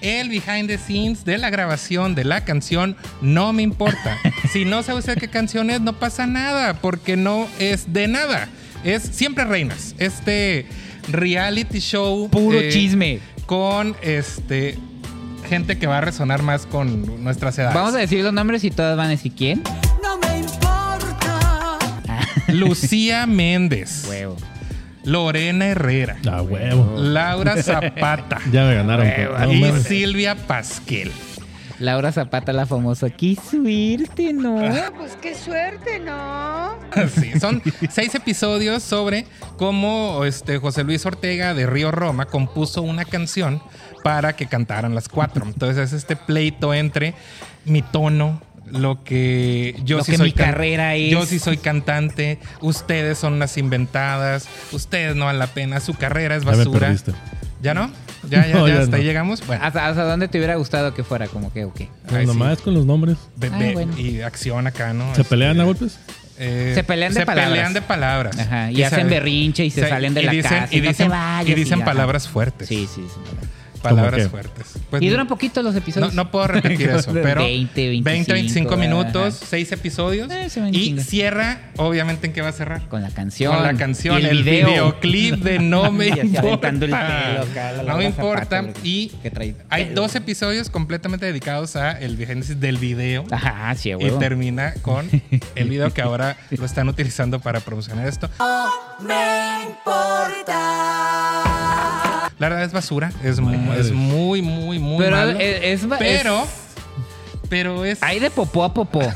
[0.00, 4.16] el behind the scenes de la grabación de la canción No me importa.
[4.52, 8.48] si no sabe usted qué canción es, no pasa nada, porque no es de nada.
[8.84, 9.94] Es Siempre Reinas.
[9.98, 10.66] Este
[11.10, 12.28] reality show.
[12.30, 13.20] Puro eh, chisme.
[13.46, 14.78] con este
[15.48, 17.74] gente que va a resonar más con nuestras edades.
[17.74, 19.62] Vamos a decir los nombres y todas van a decir quién.
[20.02, 22.18] No me importa.
[22.48, 24.36] Lucía Méndez, Huevo.
[25.04, 26.94] Lorena Herrera, Ah, huevo.
[26.98, 29.06] Laura Zapata Ya me ganaron.
[29.06, 29.52] Huevo.
[29.76, 29.82] Y.
[29.82, 31.12] Silvia Pasquel.
[31.78, 33.10] Laura Zapata, la famosa.
[33.10, 34.56] ¡Qué suerte, no!
[34.96, 36.78] Pues qué suerte, ¿no?
[37.14, 43.04] Sí, son seis episodios sobre cómo este, José Luis Ortega de Río Roma compuso una
[43.04, 43.60] canción
[44.02, 45.44] para que cantaran las cuatro.
[45.44, 47.14] Entonces es este pleito entre
[47.64, 51.10] mi tono, lo que yo Lo sí que soy mi carrera es.
[51.10, 56.36] Yo sí soy cantante, ustedes son unas inventadas, ustedes no valen la pena, su carrera
[56.36, 56.94] es Ya me basura.
[57.60, 57.90] ¿Ya no?
[58.30, 58.96] ¿Ya, ya, No, ya ya hasta no.
[58.98, 59.46] ahí llegamos?
[59.46, 61.26] Bueno, ¿Hasta, hasta dónde te hubiera gustado que fuera?
[61.28, 61.80] Como que, ok.
[62.10, 62.26] No, ahí sí.
[62.26, 63.16] nomás con los nombres.
[63.36, 63.98] Ve- Ah, ve- bueno.
[63.98, 65.14] y acción acá, ¿no?
[65.14, 65.98] ¿Se Este, pelean a golpes?
[66.38, 67.50] eh, Se pelean de se palabras.
[67.52, 68.38] pelean de palabras.
[68.38, 70.74] Ajá, y hacen berrinche y se salen de y la dicen, casa.
[70.74, 71.84] Y no te dicen, vayas, y dicen ajá.
[71.84, 72.68] palabras fuertes.
[72.68, 73.20] Sí, sí, sí.
[73.84, 74.74] Palabras fuertes.
[74.90, 76.14] Pues, y duran poquito los no, episodios.
[76.14, 79.46] no puedo repetir eso, pero 20, 25, 20, 25 minutos, ajá.
[79.50, 80.30] 6 episodios.
[80.30, 81.06] Eh, se van y chingas.
[81.06, 82.88] cierra, obviamente, ¿en qué va a cerrar?
[82.88, 83.54] Con la canción.
[83.54, 84.68] Con la canción, el, video.
[84.68, 86.68] videoclip de No me importa.
[86.68, 88.64] aventando el pelo acá, la no me importa.
[88.82, 93.24] Y que trae hay dos episodios completamente dedicados a el génesis del video.
[93.30, 95.08] Ajá, sí, Y termina con
[95.54, 98.30] el video que ahora lo están utilizando para promocionar esto.
[99.00, 100.54] Me importa.
[102.38, 103.12] La verdad es basura.
[103.22, 103.80] Es, mu- Madre.
[103.80, 105.38] es muy, muy, muy Pero malo.
[105.38, 106.48] es, es- pero, es-
[107.48, 108.02] pero es.
[108.02, 109.00] hay de popó a popó.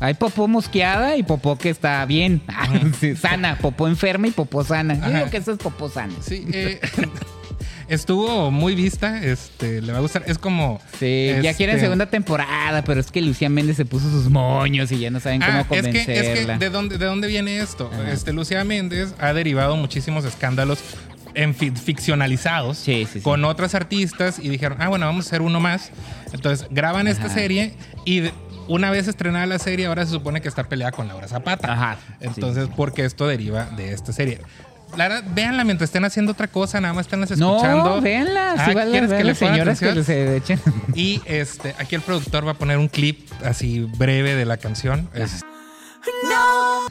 [0.00, 2.42] Hay popó mosqueada y popó que está bien.
[3.00, 3.56] Sí, sana.
[3.58, 4.94] Popó enferma y popó sana.
[5.00, 6.12] Yo digo que eso es popó sana.
[6.20, 6.78] Sí, eh,
[7.88, 9.22] estuvo muy vista.
[9.24, 10.24] Este, le va a gustar.
[10.26, 10.80] Es como.
[10.98, 14.90] Sí, ya este, quieren segunda temporada, pero es que Lucía Méndez se puso sus moños
[14.92, 16.14] y ya no saben cómo Ah, es que, convencerla.
[16.54, 17.90] es que ¿de dónde, ¿de dónde viene esto?
[17.92, 18.10] Ajá.
[18.12, 20.80] Este, Lucía Méndez ha derivado muchísimos escándalos
[21.34, 23.20] en fi- ficcionalizados Sí, sí, sí.
[23.20, 25.90] con otras artistas y dijeron, ah, bueno, vamos a hacer uno más.
[26.32, 28.30] Entonces graban esta serie y
[28.68, 31.72] una vez estrenada la serie, ahora se supone que está peleada con Laura Zapata.
[31.72, 32.14] Ajá, sí.
[32.26, 34.40] Entonces, porque esto deriva de esta serie.
[34.96, 37.96] La verdad, véanla mientras estén haciendo otra cosa, nada más estén escuchando.
[37.96, 38.54] No, véanla.
[38.64, 40.60] Sí, Ah, vale, ¿quieres que le las señoras que se echen.
[40.94, 45.10] Y este, aquí el productor va a poner un clip así breve de la canción.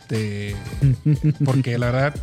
[0.03, 0.56] Este,
[1.45, 2.15] porque la verdad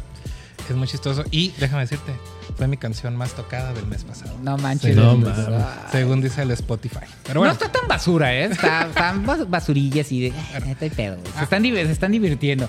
[0.73, 1.25] es muy chistoso.
[1.31, 2.13] Y déjame decirte,
[2.57, 4.33] fue mi canción más tocada del mes pasado.
[4.43, 4.95] No manches.
[4.97, 5.17] No Ay.
[5.19, 5.65] mames.
[5.93, 6.99] Según dice el Spotify.
[7.23, 8.45] Pero No bueno, está tan basura, ¿eh?
[8.45, 10.33] Está, están bas- basurillas y de.
[10.81, 11.17] Ay, pedo.
[11.37, 12.69] Se están, div- se están divirtiendo.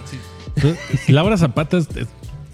[1.08, 2.08] Laura Zapata es, es-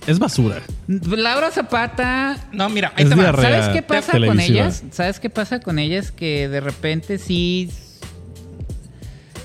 [0.06, 0.62] es basura.
[0.88, 2.38] Laura Zapata.
[2.54, 3.34] no, mira, ahí Es te va.
[3.42, 4.84] ¿Sabes qué pasa con ellas?
[4.92, 6.12] ¿Sabes qué pasa con ellas?
[6.12, 7.70] Que de repente sí.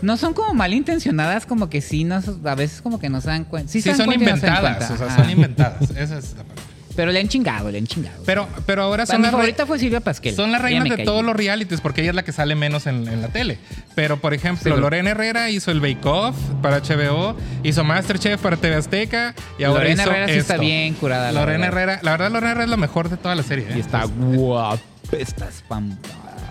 [0.03, 3.45] No son como malintencionadas, como que sí, no, a veces como que no se dan
[3.45, 3.71] cuenta.
[3.73, 4.91] Sí, Sí, dan son cuenta no inventadas.
[4.91, 5.91] O sea, son inventadas.
[5.91, 6.63] Esa es la palabra.
[6.95, 8.23] Pero le han chingado, le han chingado.
[8.27, 10.35] Pero, pero ahora son mi las, favorita fue Silvia Pasquel.
[10.35, 13.09] son las reinas de todos los realities porque ella es la que sale menos en,
[13.09, 13.59] en la tele.
[13.95, 18.59] Pero, por ejemplo, Sí, Lorena Herrera hizo el Bake Off para HBO, hizo Masterchef para
[18.59, 21.33] TV Azteca y ahora Lorena hizo Herrera sí está bien curada.
[21.33, 21.69] Lorena.
[21.69, 23.69] Herrera, la verdad, Lorena Herrera es lo mejor de toda la serie.
[23.71, 23.75] ¿eh?
[23.77, 24.83] Y está guapa.
[25.13, 25.97] Está spam.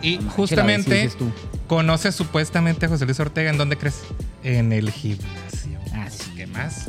[0.01, 1.31] Y justamente tú.
[1.67, 3.49] conoce supuestamente a José Luis Ortega.
[3.49, 4.01] ¿En dónde crees?
[4.43, 5.79] En el gimnasio.
[5.93, 6.31] Ah, sí.
[6.35, 6.87] ¿Qué más?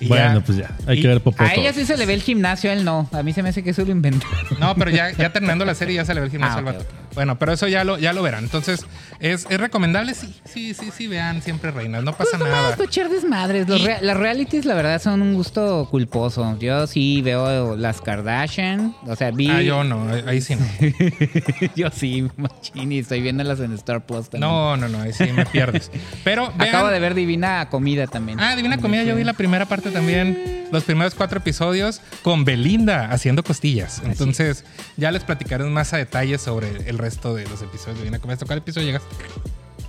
[0.00, 0.70] Y bueno, ya- pues ya.
[0.86, 1.42] Hay y- que ver Popó.
[1.44, 3.08] A ella sí se le ve el gimnasio, a él no.
[3.12, 4.34] A mí se me hace que eso lo inventaron.
[4.58, 6.64] No, pero ya, ya terminando la serie ya se le ve el gimnasio Ah, al
[6.64, 6.86] vato.
[7.14, 8.44] Bueno, pero eso ya lo, ya lo verán.
[8.44, 8.86] Entonces,
[9.18, 10.14] ¿es, es recomendable?
[10.14, 12.04] Sí, sí, sí, sí, vean siempre reinas.
[12.04, 12.76] No pasa Pues nada.
[12.82, 13.68] echar desmadres.
[13.68, 16.56] Los las realities, la verdad, son un gusto culposo.
[16.60, 18.94] Yo sí veo las Kardashian.
[19.06, 19.50] O sea, vi.
[19.50, 20.64] Ah, yo no, ahí sí no.
[21.76, 22.98] Yo sí, machini.
[23.00, 24.50] Estoy viéndolas en Star Plus también.
[24.50, 25.90] No, no, no, ahí sí me pierdes.
[26.24, 26.68] Pero vean.
[26.68, 28.38] Acabo de ver Divina Comida también.
[28.40, 33.10] Ah, Divina Comida, yo vi la primera parte también, los primeros cuatro episodios con Belinda
[33.10, 34.02] haciendo costillas.
[34.04, 34.64] Entonces,
[34.96, 38.34] ya les platicaré más a detalle sobre el resto de los episodios de Divina Comida.
[38.34, 39.08] ¿Hasta cuál episodio llegaste?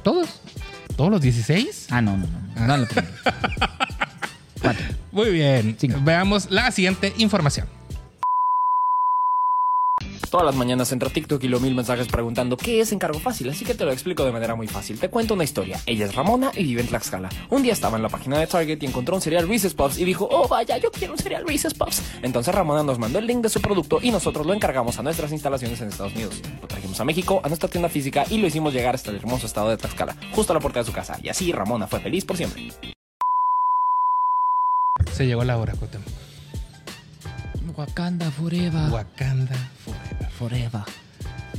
[0.03, 0.41] ¿Todos?
[0.95, 1.87] ¿Todos los 16?
[1.89, 2.67] Ah, no, no, no.
[2.67, 2.87] No, lo.
[4.61, 4.85] Cuatro.
[5.11, 5.75] Muy bien.
[5.79, 5.99] Cinco.
[6.03, 7.67] Veamos la siguiente información.
[10.31, 13.65] Todas las mañanas entra TikTok y lo mil mensajes preguntando qué es encargo fácil, así
[13.65, 14.97] que te lo explico de manera muy fácil.
[14.97, 15.81] Te cuento una historia.
[15.85, 17.27] Ella es Ramona y vive en Tlaxcala.
[17.49, 20.05] Un día estaba en la página de Target y encontró un cereal Reese's Puffs y
[20.05, 22.01] dijo, oh vaya, yo quiero un cereal Reese's Puffs.
[22.21, 25.33] Entonces Ramona nos mandó el link de su producto y nosotros lo encargamos a nuestras
[25.33, 26.41] instalaciones en Estados Unidos.
[26.61, 29.47] Lo trajimos a México, a nuestra tienda física y lo hicimos llegar hasta el hermoso
[29.47, 31.19] estado de Tlaxcala, justo a la puerta de su casa.
[31.21, 32.71] Y así Ramona fue feliz por siempre.
[35.11, 36.07] Se llegó la hora, Cuauhtémoc.
[37.75, 38.91] Wakanda Forever.
[38.91, 40.20] Wakanda Forever.
[40.41, 40.81] Forever.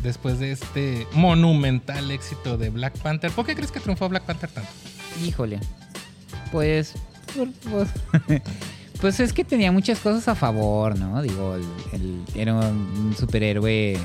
[0.03, 4.51] Después de este monumental éxito de Black Panther, ¿por qué crees que triunfó Black Panther
[4.51, 4.69] tanto?
[5.25, 5.61] Híjole.
[6.51, 6.95] Pues.
[7.37, 7.87] por-
[9.01, 11.21] Pues es que tenía muchas cosas a favor, ¿no?
[11.23, 13.99] Digo, el- el- era un superhéroe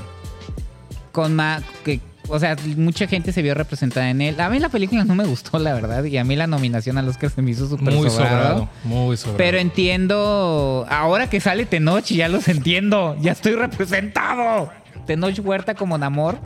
[1.12, 1.62] con más...
[1.84, 4.40] Que, o sea, mucha gente se vio representada en él.
[4.40, 6.04] A mí la película no me gustó, la verdad.
[6.04, 8.36] Y a mí la nominación al Oscar se me hizo súper Muy sobrado.
[8.38, 8.68] sobrado.
[8.84, 9.38] Muy sobrado.
[9.38, 10.86] Pero entiendo...
[10.88, 13.16] Ahora que sale Tenoch, ya los entiendo.
[13.20, 14.70] Ya estoy representado.
[15.06, 16.38] Tenoch Huerta como Namor.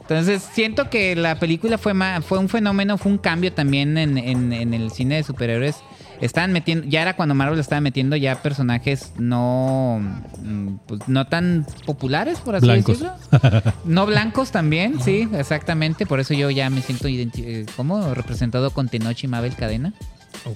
[0.00, 4.16] Entonces, siento que la película fue, ma- fue un fenómeno, fue un cambio también en,
[4.16, 5.76] en- en el cine de superhéroes.
[6.20, 10.00] Estaban metiendo, ya era cuando Marvel estaba metiendo ya personajes no,
[10.42, 12.98] mm, pues, no tan populares, por así Blancos.
[13.00, 13.62] decirlo.
[13.84, 16.06] No blancos también, sí, exactamente.
[16.06, 19.92] Por eso yo ya me siento identi- eh, como representado con Tenoch y Mabel Cadena.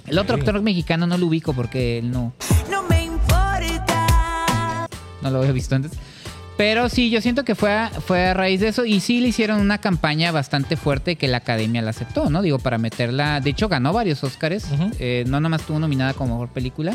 [0.07, 2.33] El otro actor mexicano no lo ubico porque él no,
[2.69, 4.87] No me importa.
[5.21, 5.91] no lo había visto antes.
[6.57, 9.29] Pero sí, yo siento que fue a, fue a raíz de eso y sí le
[9.29, 12.41] hicieron una campaña bastante fuerte que la academia la aceptó, ¿no?
[12.41, 13.39] Digo, para meterla.
[13.39, 14.65] De hecho, ganó varios Oscars.
[14.71, 14.91] Ujú.
[14.99, 16.93] Eh, no nomás estuvo nominada como mejor película.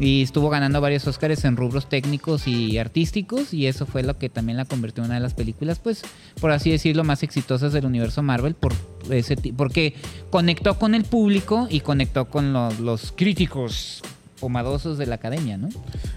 [0.00, 3.54] Y estuvo ganando varios Oscars en rubros técnicos y artísticos.
[3.54, 6.02] Y eso fue lo que también la convirtió en una de las películas, pues,
[6.40, 8.54] por así decirlo, más exitosas del universo Marvel.
[8.54, 8.74] Por
[9.10, 9.94] ese porque
[10.30, 14.02] conectó con el público y conectó con los, los críticos
[14.40, 15.68] pomadosos de la academia, ¿no?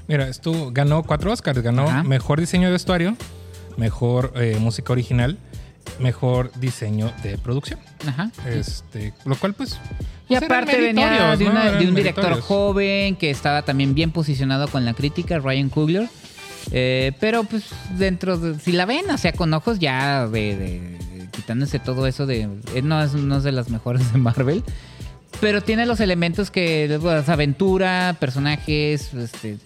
[0.07, 1.61] Mira, estuvo, ganó cuatro Oscars.
[1.61, 2.03] Ganó Ajá.
[2.03, 3.15] mejor diseño de vestuario,
[3.77, 5.37] mejor eh, música original,
[5.99, 7.79] mejor diseño de producción.
[8.07, 8.31] Ajá.
[8.47, 9.73] Este, lo cual, pues.
[9.73, 11.51] Y pues, eran aparte venía de, ¿no?
[11.51, 16.09] una- de un director joven que estaba también bien posicionado con la crítica, Ryan Coogler.
[16.71, 17.63] Eh, pero pues
[17.97, 22.25] dentro de, si la ven, o sea, con ojos ya de, de- quitándose todo eso
[22.27, 24.63] de, eh, no es, no es de las mejores de Marvel.
[25.39, 29.57] Pero tiene los elementos que, pues, aventura, personajes, este,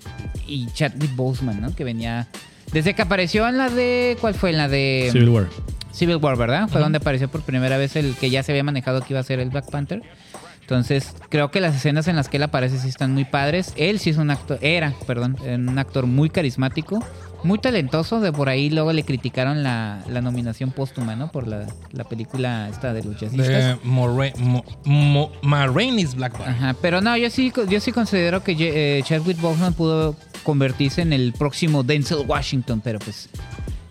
[0.47, 1.75] y Chadwick Boseman, ¿no?
[1.75, 2.27] Que venía,
[2.71, 4.51] desde que apareció en la de, ¿cuál fue?
[4.51, 5.09] En la de...
[5.11, 5.47] Civil War.
[5.91, 6.69] Civil War, ¿verdad?
[6.69, 9.23] Fue donde apareció por primera vez el que ya se había manejado que iba a
[9.23, 10.01] ser el Black Panther.
[10.61, 13.73] Entonces, creo que las escenas en las que él aparece sí están muy padres.
[13.75, 17.03] Él sí es un actor, era, perdón, un actor muy carismático,
[17.45, 18.19] muy talentoso.
[18.19, 21.31] De por ahí luego le criticaron la, la nominación póstuma, ¿no?
[21.31, 23.47] Por la, la película esta de los jazzistas.
[23.47, 24.63] De Moraine,
[25.73, 26.53] Rainey's Black Bottom.
[26.53, 31.13] Ajá, pero no, yo sí, yo sí considero que eh, Chadwick Boseman pudo convertirse en
[31.13, 33.29] el próximo Denzel Washington, pero pues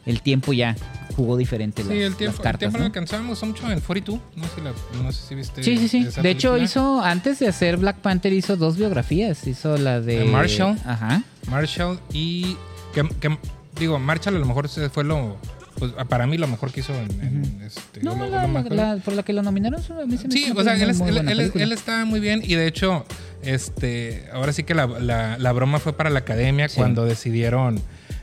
[0.06, 0.76] el tiempo ya
[1.16, 2.84] jugó diferente Sí, las, el las tiempo, el cartas, tiempo ¿no?
[2.86, 4.20] alcanzamos mucho en 42.
[4.36, 5.62] No sé, si la- no sé si viste.
[5.62, 6.20] Sí, sí, sí.
[6.20, 9.46] De hecho, hizo, antes de hacer Black Panther, hizo dos biografías.
[9.46, 10.20] Hizo la de...
[10.20, 10.76] De Marshall.
[10.84, 11.22] Ajá.
[11.48, 12.56] Marshall y.
[12.94, 13.38] Que, que-
[13.78, 15.36] digo, Marshall a lo mejor fue lo.
[15.78, 17.10] Pues, para mí lo mejor que hizo en.
[17.20, 20.28] en, este, No, lo- la- lo la- por la que lo nominaron, a mí se
[20.28, 22.68] me Sí, o sea, él, es- muy él- él- él está muy bien y de
[22.68, 23.04] hecho,
[23.42, 26.76] este, ahora sí que la, la- broma fue para la academia Sí.
[26.76, 27.80] cuando decidieron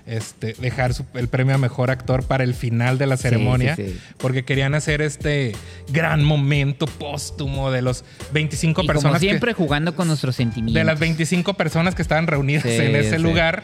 [0.07, 3.84] este, dejar su- el premio a mejor actor para el final de la ceremonia, sí,
[3.89, 3.99] sí.
[4.17, 5.53] porque querían hacer este
[5.89, 8.03] gran momento póstumo de los
[8.34, 10.73] 25 Y como personas que- siempre, jugando con nuestros sentimientos.
[10.73, 13.21] de las 25 personas que estaban reunidas en ese sí.
[13.21, 13.63] lugar,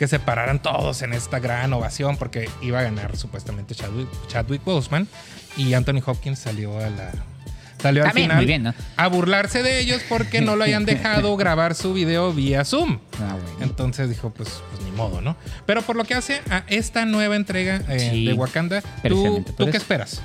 [0.00, 4.64] que se pararan todos en esta gran ovación, porque iba a ganar supuestamente Chadwick, Chadwick
[4.64, 5.06] Boseman
[5.58, 7.12] y Anthony Hopkins salió a la.
[7.82, 8.74] Salió al También, final muy bien, ¿no?
[8.96, 12.98] a burlarse de ellos porque no lo hayan dejado grabar su video vía Zoom.
[13.20, 13.58] Ah, bueno.
[13.60, 15.36] Entonces dijo, pues, pues ni modo, ¿no?
[15.66, 19.70] Pero por lo que hace a esta nueva entrega eh, Sí, de Wakanda, ¿tú, ¿tú
[19.70, 20.22] qué esperas?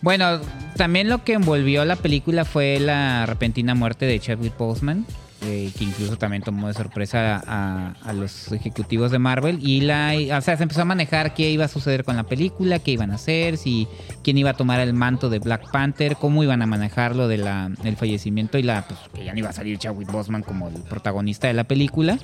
[0.00, 0.40] Bueno,
[0.76, 5.04] también lo que envolvió la película fue la repentina muerte de Chadwick Boseman,
[5.46, 9.58] eh, que incluso también tomó de sorpresa a, los ejecutivos de Marvel.
[9.62, 12.78] Y la, o sea, se empezó a manejar qué iba a suceder con la película,
[12.80, 13.86] qué iban a hacer, si
[14.24, 18.58] quién iba a tomar el manto de Black Panther, cómo iban a manejarlo del fallecimiento
[18.58, 21.54] y la, pues, que ya no iba a salir Chadwick Boseman como el protagonista de
[21.54, 22.18] la película.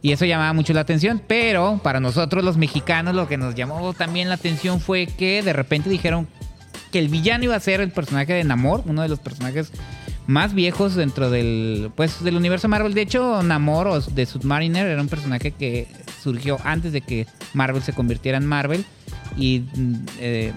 [0.00, 3.92] Y eso llamaba mucho la atención, pero para nosotros los mexicanos lo que nos llamó
[3.94, 6.28] también la atención fue que de repente dijeron
[6.92, 9.72] que el villano iba a ser el personaje de Namor, uno de los personajes
[10.28, 12.94] más viejos dentro del pues del universo Marvel.
[12.94, 15.88] De hecho, Namor o de Submariner era un personaje que
[16.22, 18.84] surgió antes de que Marvel se convirtiera en Marvel
[19.36, 20.52] y mm, eh,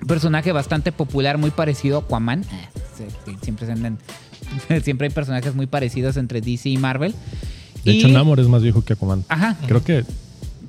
[0.00, 2.42] un personaje bastante popular, muy parecido a Aquaman.
[2.50, 2.68] Ah,
[3.42, 3.98] Siempre se andan-
[4.82, 7.14] siempre hay personajes muy parecidos entre DC y Marvel.
[7.84, 9.24] De Y- hecho, Namor es más viejo que Aquaman.
[9.28, 9.56] Ajá.
[9.66, 10.04] Creo que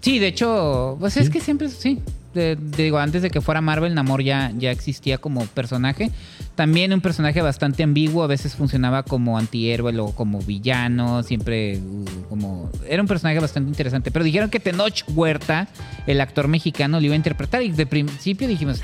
[0.01, 1.21] Sí, de hecho, pues Sí.
[1.21, 1.99] es que siempre, sí.
[2.33, 6.11] Digo, antes de que fuera Marvel, Namor ya, ya existía como personaje.
[6.55, 12.05] También un personaje bastante ambiguo, a veces funcionaba como antihéroe o como villano, siempre uh,
[12.29, 12.69] como...
[12.87, 14.11] Era un personaje bastante interesante.
[14.11, 15.67] Pero dijeron que Tenoch Huerta,
[16.05, 18.81] el actor mexicano, lo iba a interpretar y de principio dijimos,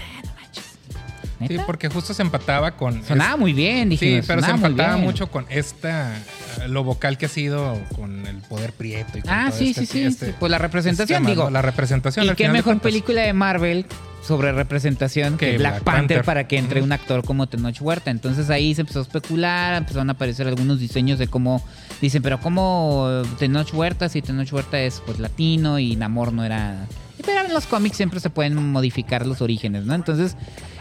[1.48, 3.04] Sí, porque justo se empataba con.
[3.04, 4.22] Sonaba muy bien, dije.
[4.22, 6.16] Sí, pero se empataba mucho con esta.
[6.16, 9.18] eh, Lo vocal que ha sido con el poder prieto.
[9.18, 10.04] Y con Ah, todo sí, este- sí, sí.
[10.04, 11.50] este- Pues la representación, este digo.
[11.50, 12.26] La representación.
[12.26, 13.86] Y al qué final mejor película de Marvel
[14.22, 16.24] sobre representación que, Que Black, Black Panther, Panther.
[16.26, 18.10] para que entre un actor como Tenoch Huerta.
[18.12, 21.62] Entonces ahí se empezó a especular, empezaron a aparecer algunos diseños de cómo
[22.02, 26.86] dicen, pero cómo Tenoch Huerta si Tenoch Huerta es pues latino y Namor no era.
[27.26, 29.94] Pero en los cómics siempre se pueden modificar los orígenes, ¿no?
[29.94, 30.36] Entonces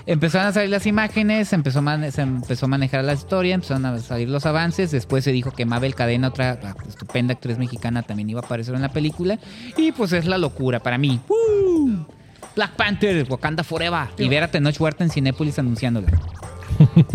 [0.07, 4.29] empezaron a salir las imágenes, empezó se empezó a manejar la historia, empezaron a salir
[4.29, 4.91] los avances.
[4.91, 8.83] Después se dijo que Mabel Cadena, otra estupenda actriz mexicana, también iba a aparecer en
[8.83, 9.39] la película.
[9.77, 11.21] Y pues es la locura para mí.
[11.29, 12.07] ¡Woo!
[12.55, 14.09] Black Panther, Wakanda Forever.
[14.19, 16.09] Y ver a Tenoch Huerta en Cinépolis anunciándola.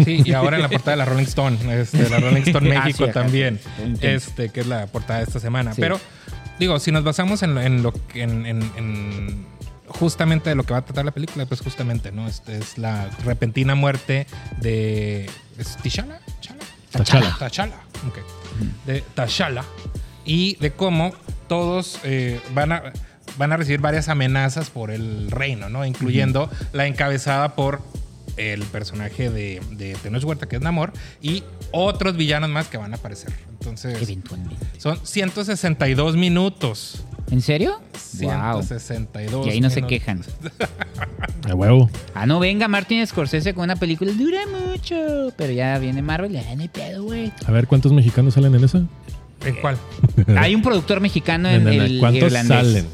[0.06, 2.86] Sí, y ahora en la portada de la Rolling Stone, este, la Rolling Stone Ah,
[2.86, 3.60] México también,
[4.02, 5.74] este, que es la portada de esta semana.
[5.74, 5.82] Sí.
[5.82, 6.00] Pero,
[6.60, 9.46] digo, si nos basamos en, en lo que, en, en- en
[9.88, 12.28] justamente de lo que va a tratar la película, pues justamente, ¿no?
[12.28, 14.28] Este es la repentina muerte
[14.60, 16.20] de ¿es T'Challa.
[16.92, 17.76] T'Challa,
[18.08, 18.20] ok.
[18.86, 19.64] de T'Challa
[20.26, 21.14] y de cómo
[21.48, 22.84] todos eh, van a
[23.38, 25.86] van a recibir varias amenazas por el reino, ¿no?
[25.86, 27.82] Incluyendo la encabezada por
[28.38, 32.94] el personaje de, de Tenoch Huerta, que es Namor, y otros villanos más que van
[32.94, 33.34] a aparecer.
[33.52, 34.56] Entonces, Eventualmente.
[34.78, 37.04] son 162 minutos.
[37.30, 37.82] ¿En serio?
[38.22, 38.64] Wow.
[38.64, 40.22] 162 Y ahí no se quejan.
[41.50, 41.90] A huevo.
[42.16, 44.14] Ah, no, venga, Martin Scorsese con una película.
[44.14, 45.34] Dura mucho.
[45.36, 46.32] Pero ya viene Marvel.
[46.32, 47.32] Ya no hay pedo, güey.
[47.46, 48.78] A ver, ¿cuántos mexicanos salen en esa?
[49.46, 49.78] ¿En cuál?
[50.38, 52.58] Hay un productor mexicano en el ¿Cuántos irlandés.
[52.58, 52.86] salen?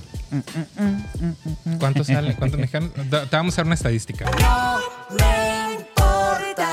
[1.79, 2.33] ¿Cuántos salen?
[2.33, 2.91] ¿Cuántos mexicanos?
[2.93, 4.25] Te vamos a dar una estadística.
[5.09, 6.69] me importa.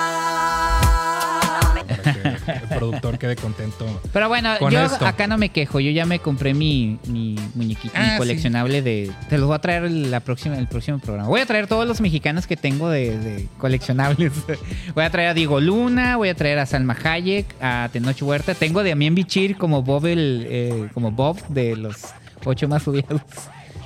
[2.02, 4.00] Para que el productor quede contento.
[4.12, 5.06] Pero bueno, Con yo esto.
[5.06, 5.80] acá no me quejo.
[5.80, 9.10] Yo ya me compré mi, mi muñequito, Ah, mi coleccionable de.
[9.28, 11.28] Te los voy a traer la próxima, el próximo programa.
[11.28, 14.32] Voy a traer todos los mexicanos que tengo de, de coleccionables.
[14.94, 18.54] voy a traer a Diego Luna, voy a traer a Salma Hayek, a Tenoch Huerta.
[18.54, 21.96] Tengo de Amien Bichir como Bob el, eh, como Bob de los
[22.44, 23.22] ocho más odiados.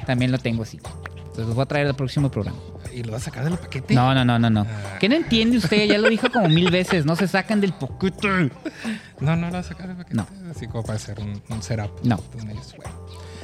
[0.07, 0.77] También lo tengo así.
[0.77, 2.59] Entonces los voy a traer al próximo programa.
[2.93, 3.93] ¿Y lo vas a sacar del paquete?
[3.93, 4.61] No, no, no, no, no.
[4.69, 4.99] Ah.
[5.01, 5.87] ¿Qué no entiende usted?
[5.87, 7.05] Ya lo dijo como mil veces.
[7.05, 8.29] No se sacan del poquito.
[9.21, 10.15] No, no lo vas a sacar del paquete.
[10.15, 10.29] No.
[10.51, 11.91] Así como para hacer un, un setup.
[12.05, 12.23] No.
[12.39, 12.95] Entonces, bueno.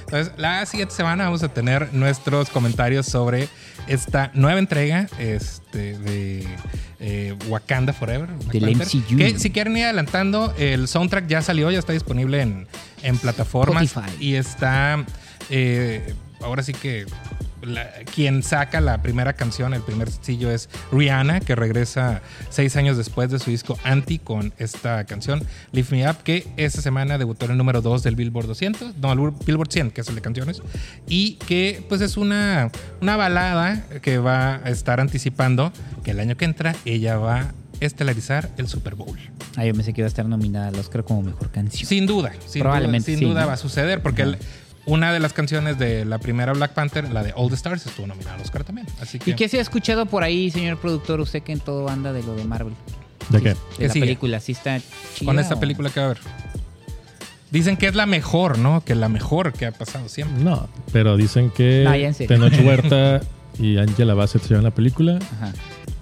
[0.04, 3.48] Entonces, la siguiente semana vamos a tener nuestros comentarios sobre
[3.86, 6.46] esta nueva entrega este, de
[7.00, 8.28] eh, Wakanda Forever.
[8.28, 9.16] Black Del Panther, MCU.
[9.16, 12.66] Que si quieren ir adelantando, el soundtrack ya salió, ya está disponible en,
[13.02, 13.84] en plataformas.
[13.84, 14.16] Spotify.
[14.24, 15.04] Y está,
[15.48, 17.06] eh, ahora sí que
[17.62, 22.96] la- quien saca la primera canción, el primer sencillo es Rihanna, que regresa seis años
[22.96, 25.42] después de su disco Anti con esta canción
[25.72, 29.12] Lift Me Up, que esta semana debutó en el número 2 del Billboard 200, no,
[29.12, 30.62] el Billboard 100, que es el de canciones,
[31.08, 32.70] y que pues es una,
[33.00, 35.72] una balada que va a estar anticipando
[36.04, 39.18] que el año que entra ella va a estelarizar el Super Bowl.
[39.56, 41.86] Ah, yo pensé que iba a estar nominada al Oscar como mejor canción.
[41.88, 43.46] Sin duda, sin Probablemente duda, sin sí, duda ¿no?
[43.48, 44.38] va a suceder porque el-
[44.90, 48.06] una de las canciones de la primera Black Panther, la de All the Stars, estuvo
[48.06, 48.86] nominada al Oscar también.
[49.00, 51.20] Así que ¿Y qué se ha escuchado por ahí, señor productor?
[51.20, 52.74] Usted que en todo anda de lo de Marvel.
[53.28, 53.48] ¿De qué?
[53.50, 54.06] De ¿Qué la sigue?
[54.06, 54.78] película, ¿sí está
[55.14, 56.20] chida con esta o- película que va a haber.
[57.50, 58.84] Dicen que es la mejor, ¿no?
[58.84, 60.42] Que la mejor que ha pasado siempre.
[60.42, 62.26] No, pero dicen que No.
[62.26, 63.20] Tenoch Huerta
[63.58, 65.52] y Angela Bassett se llevan la película Ajá.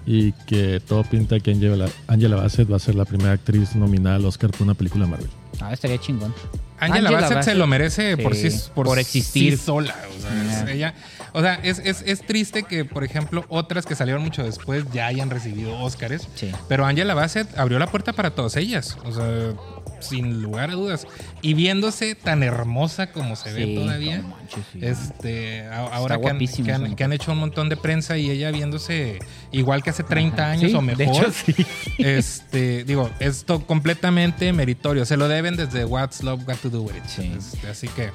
[0.05, 4.17] y que todo pinta que Angela, Angela Bassett va a ser la primera actriz nominada
[4.17, 5.29] al Oscar por una película de Marvel.
[5.59, 6.33] Ah, estaría chingón.
[6.79, 9.57] Angela, Angela Bassett, se lo merece por Sí, por, por existir.
[9.57, 9.95] sí sola.
[10.17, 10.93] O sea, es, ella,
[11.33, 15.07] o sea es, es- es triste que, por ejemplo, otras que salieron mucho después ya
[15.07, 16.27] hayan recibido Oscars.
[16.35, 16.51] Sí.
[16.67, 18.97] Pero Angela Bassett abrió la puerta para todas ellas.
[19.05, 19.53] O sea,
[20.01, 21.07] sin lugar a dudas.
[21.41, 24.19] Y viéndose tan hermosa como se ve todavía.
[24.19, 24.79] no manches, sí.
[24.81, 26.95] Este, a- ahora que han, guapísima que han- esa mujer.
[26.97, 29.19] que han hecho un montón de prensa y ella viéndose
[29.51, 30.51] igual que hace 30 Ajá.
[30.51, 31.15] años Sí, o de mejor.
[31.25, 31.65] hecho, sí.
[31.97, 35.05] Este, digo, esto completamente meritorio.
[35.05, 37.05] Se lo deben desde What's Love Got to Do With It.
[37.05, 37.31] Sí.
[37.37, 38.09] Este, así que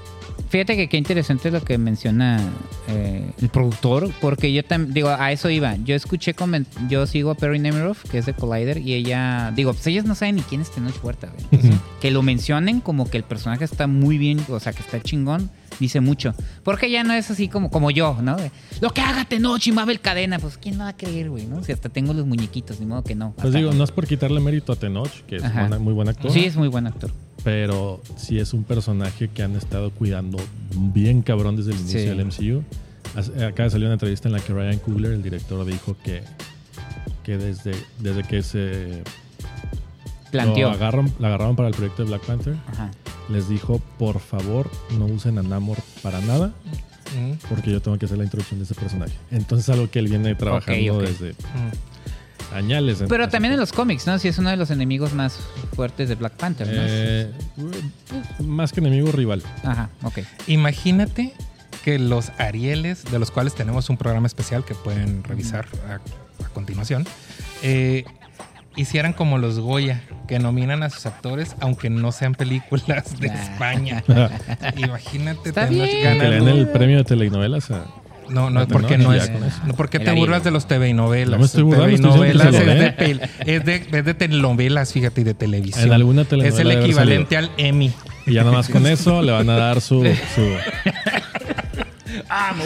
[0.50, 2.40] Fíjate que qué interesante lo que menciona
[2.88, 5.76] eh, el productor, porque yo también, digo, a eso iba.
[5.84, 6.34] Yo escuché,
[6.88, 10.14] yo sigo a Perry Nemiroff, que es de Collider, y ella, digo, pues ellas no
[10.14, 11.72] saben ni quién es Tenoch Huerta, güey.
[12.00, 15.50] Que lo mencionen como que el personaje está muy bien, o sea, que está chingón,
[15.80, 16.34] dice mucho.
[16.62, 18.36] Porque ya no es así como, como yo, ¿no?
[18.36, 21.46] De, Lo que haga Tenoch y Mabel Cadena, pues ¿quién me va a creer, güey?
[21.46, 21.62] ¿no?
[21.64, 23.32] Si hasta tengo los muñequitos, ni modo que no.
[23.40, 26.30] Pues digo, no es por quitarle mérito a Tenoch, que es buena- muy buen actor,
[26.30, 27.10] Sí, es muy buen actor.
[27.42, 30.38] pero sí es un personaje que han estado cuidando
[30.74, 32.06] bien cabrón desde el inicio Sí.
[32.06, 32.62] del MCU.
[33.16, 36.22] Hace- Acaba de salir una entrevista en la que Ryan Coogler, el director, dijo que,
[37.22, 39.02] que desde, desde que se
[40.42, 40.68] Planteó.
[40.68, 42.90] lo agarraron, la agarraron para el proyecto de Black Panther, Ajá.
[43.30, 46.52] les dijo, por favor, no usen a Namor para nada,
[47.18, 49.12] mm, porque yo tengo que hacer la introducción de ese personaje.
[49.30, 51.32] Entonces es algo que él viene trabajando desde...
[51.32, 52.54] mm.
[52.54, 53.00] Añales.
[53.00, 54.16] en- Pero también en los cómics, ¿no?
[54.18, 55.38] Sí, es uno de los enemigos más
[55.74, 56.74] fuertes de Black Panther, ¿no?
[56.76, 57.30] Eh,
[58.40, 59.42] más que enemigo rival.
[59.64, 60.20] Ajá, ok.
[60.46, 61.32] Imagínate
[61.84, 65.94] que los Arieles, de los cuales tenemos un programa especial que pueden revisar a,
[66.44, 67.06] a continuación,
[67.62, 68.04] eh,
[68.76, 73.42] hicieran como los Goya, que nominan a sus actores, aunque no sean películas de Ah.
[73.42, 74.02] España.
[74.76, 75.52] Imagínate.
[75.52, 77.84] Que le den el premio de telenovelas a...
[78.30, 79.30] No, no, No, porque no, es.
[79.66, 81.32] No, porque El te burlas de los TV y novelas.
[81.32, 84.92] No me estoy burlando, estoy novelas diciendo es de, pel- es, de, es de telenovelas,
[84.94, 85.84] fíjate, y de televisión.
[85.84, 87.92] En alguna telenovela Es el equivalente al Emmy.
[88.24, 90.02] Y ya nada más con eso le van a dar su,
[90.34, 90.50] su,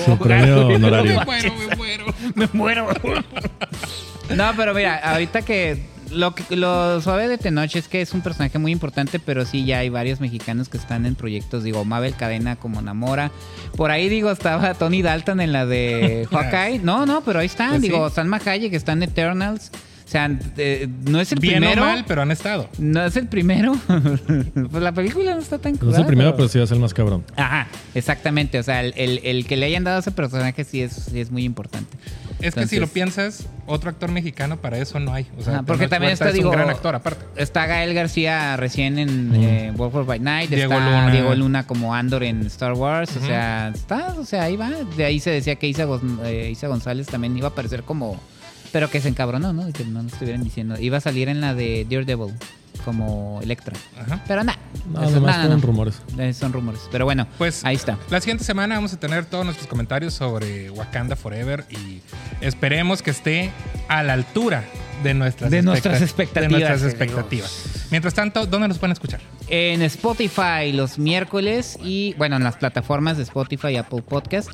[0.05, 1.19] su premio honorario.
[1.19, 2.05] Me muero, me muero.
[2.37, 2.89] Me muero.
[4.37, 5.83] no, pero mira, ahorita que
[6.13, 9.65] lo, que- lo suave de Tenoch es que es un personaje muy importante, pero sí
[9.65, 11.65] ya hay varios mexicanos que están en proyectos.
[11.65, 13.31] Digo, Mabel Cadena como Namora.
[13.77, 16.81] Por ahí, digo, estaba Tony Dalton en la de Hawkeye.
[16.81, 17.71] No, no, pero ahí están.
[17.71, 17.89] Pues sí.
[17.89, 19.71] digo, Salma Hayek que está en Eternals.
[20.07, 21.83] O sea, eh, no es el Bien primero.
[21.83, 22.71] o mal, pero han estado.
[22.79, 23.75] No es el primero.
[24.71, 26.77] pues la película no está tan No es el primero, pero sí va a ser
[26.77, 27.25] el más cabrón.
[27.37, 28.59] Ajá, exactamente.
[28.59, 31.21] O sea, el, el- el que le hayan dado a ese personaje sí es, sí
[31.21, 31.95] es muy importante.
[32.41, 35.27] Es que si lo piensas, otro actor mexicano para eso no hay.
[35.39, 37.25] O sea, porque Tenoch también Huerta está, es digo, un gran actor aparte.
[37.37, 40.51] Está Gael García recién en eh, Wolf of by Night.
[40.51, 41.11] Diego está Luna.
[41.11, 43.17] Diego Luna como Andor en Star Wars.
[43.17, 44.71] O sea, está, o sea, ahí va.
[44.97, 45.87] De ahí se decía que Isa,
[46.25, 48.21] eh, Isa González también iba a aparecer como.
[48.71, 49.69] Pero que se encabronó, ¿no?
[49.69, 50.79] Y Que no lo estuvieran diciendo.
[50.79, 52.35] Iba a salir en la de Daredevil
[52.85, 53.75] como Electra.
[54.01, 54.23] Ajá.
[54.27, 54.59] Pero nada.
[54.93, 55.67] No, Eso- nada, fueron no.
[55.67, 56.03] rumores.
[56.19, 56.81] Eh, Son rumores.
[56.91, 57.99] Pero bueno, Pues ahí está.
[58.11, 62.01] La siguiente semana vamos a tener todos nuestros comentarios sobre Wakanda Forever y
[62.41, 63.51] esperemos que esté
[63.89, 64.65] a la altura
[65.03, 67.87] de nuestras, De nuestras de expectativas, nuestras eh, expectativas.
[67.91, 69.21] Mientras tanto, ¿dónde nos pueden escuchar?
[69.49, 74.51] En Spotify los miércoles y, bueno, en las plataformas de Spotify y Apple Podcast.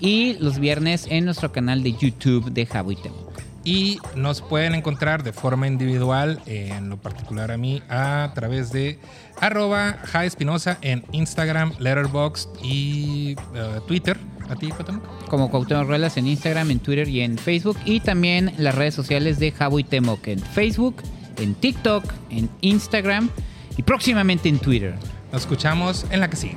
[0.00, 2.90] Y los viernes en nuestro canal de YouTube de Jabo
[3.64, 8.98] y nos pueden encontrar de forma individual, en lo particular a mí, a través de
[9.40, 14.18] arroba Espinosa en Instagram, Letterboxd y eh, Twitter.
[14.50, 15.28] ¿A ti, Cuauhtémoc?
[15.28, 17.78] Como Cuauhtémoc Ruelas en Instagram, en Twitter y en Facebook.
[17.86, 20.96] Y también las redes sociales de Jabo y Temoc en Facebook,
[21.38, 23.30] en TikTok, en Instagram
[23.78, 24.94] y próximamente en Twitter.
[25.32, 26.56] Nos escuchamos en la que sigue.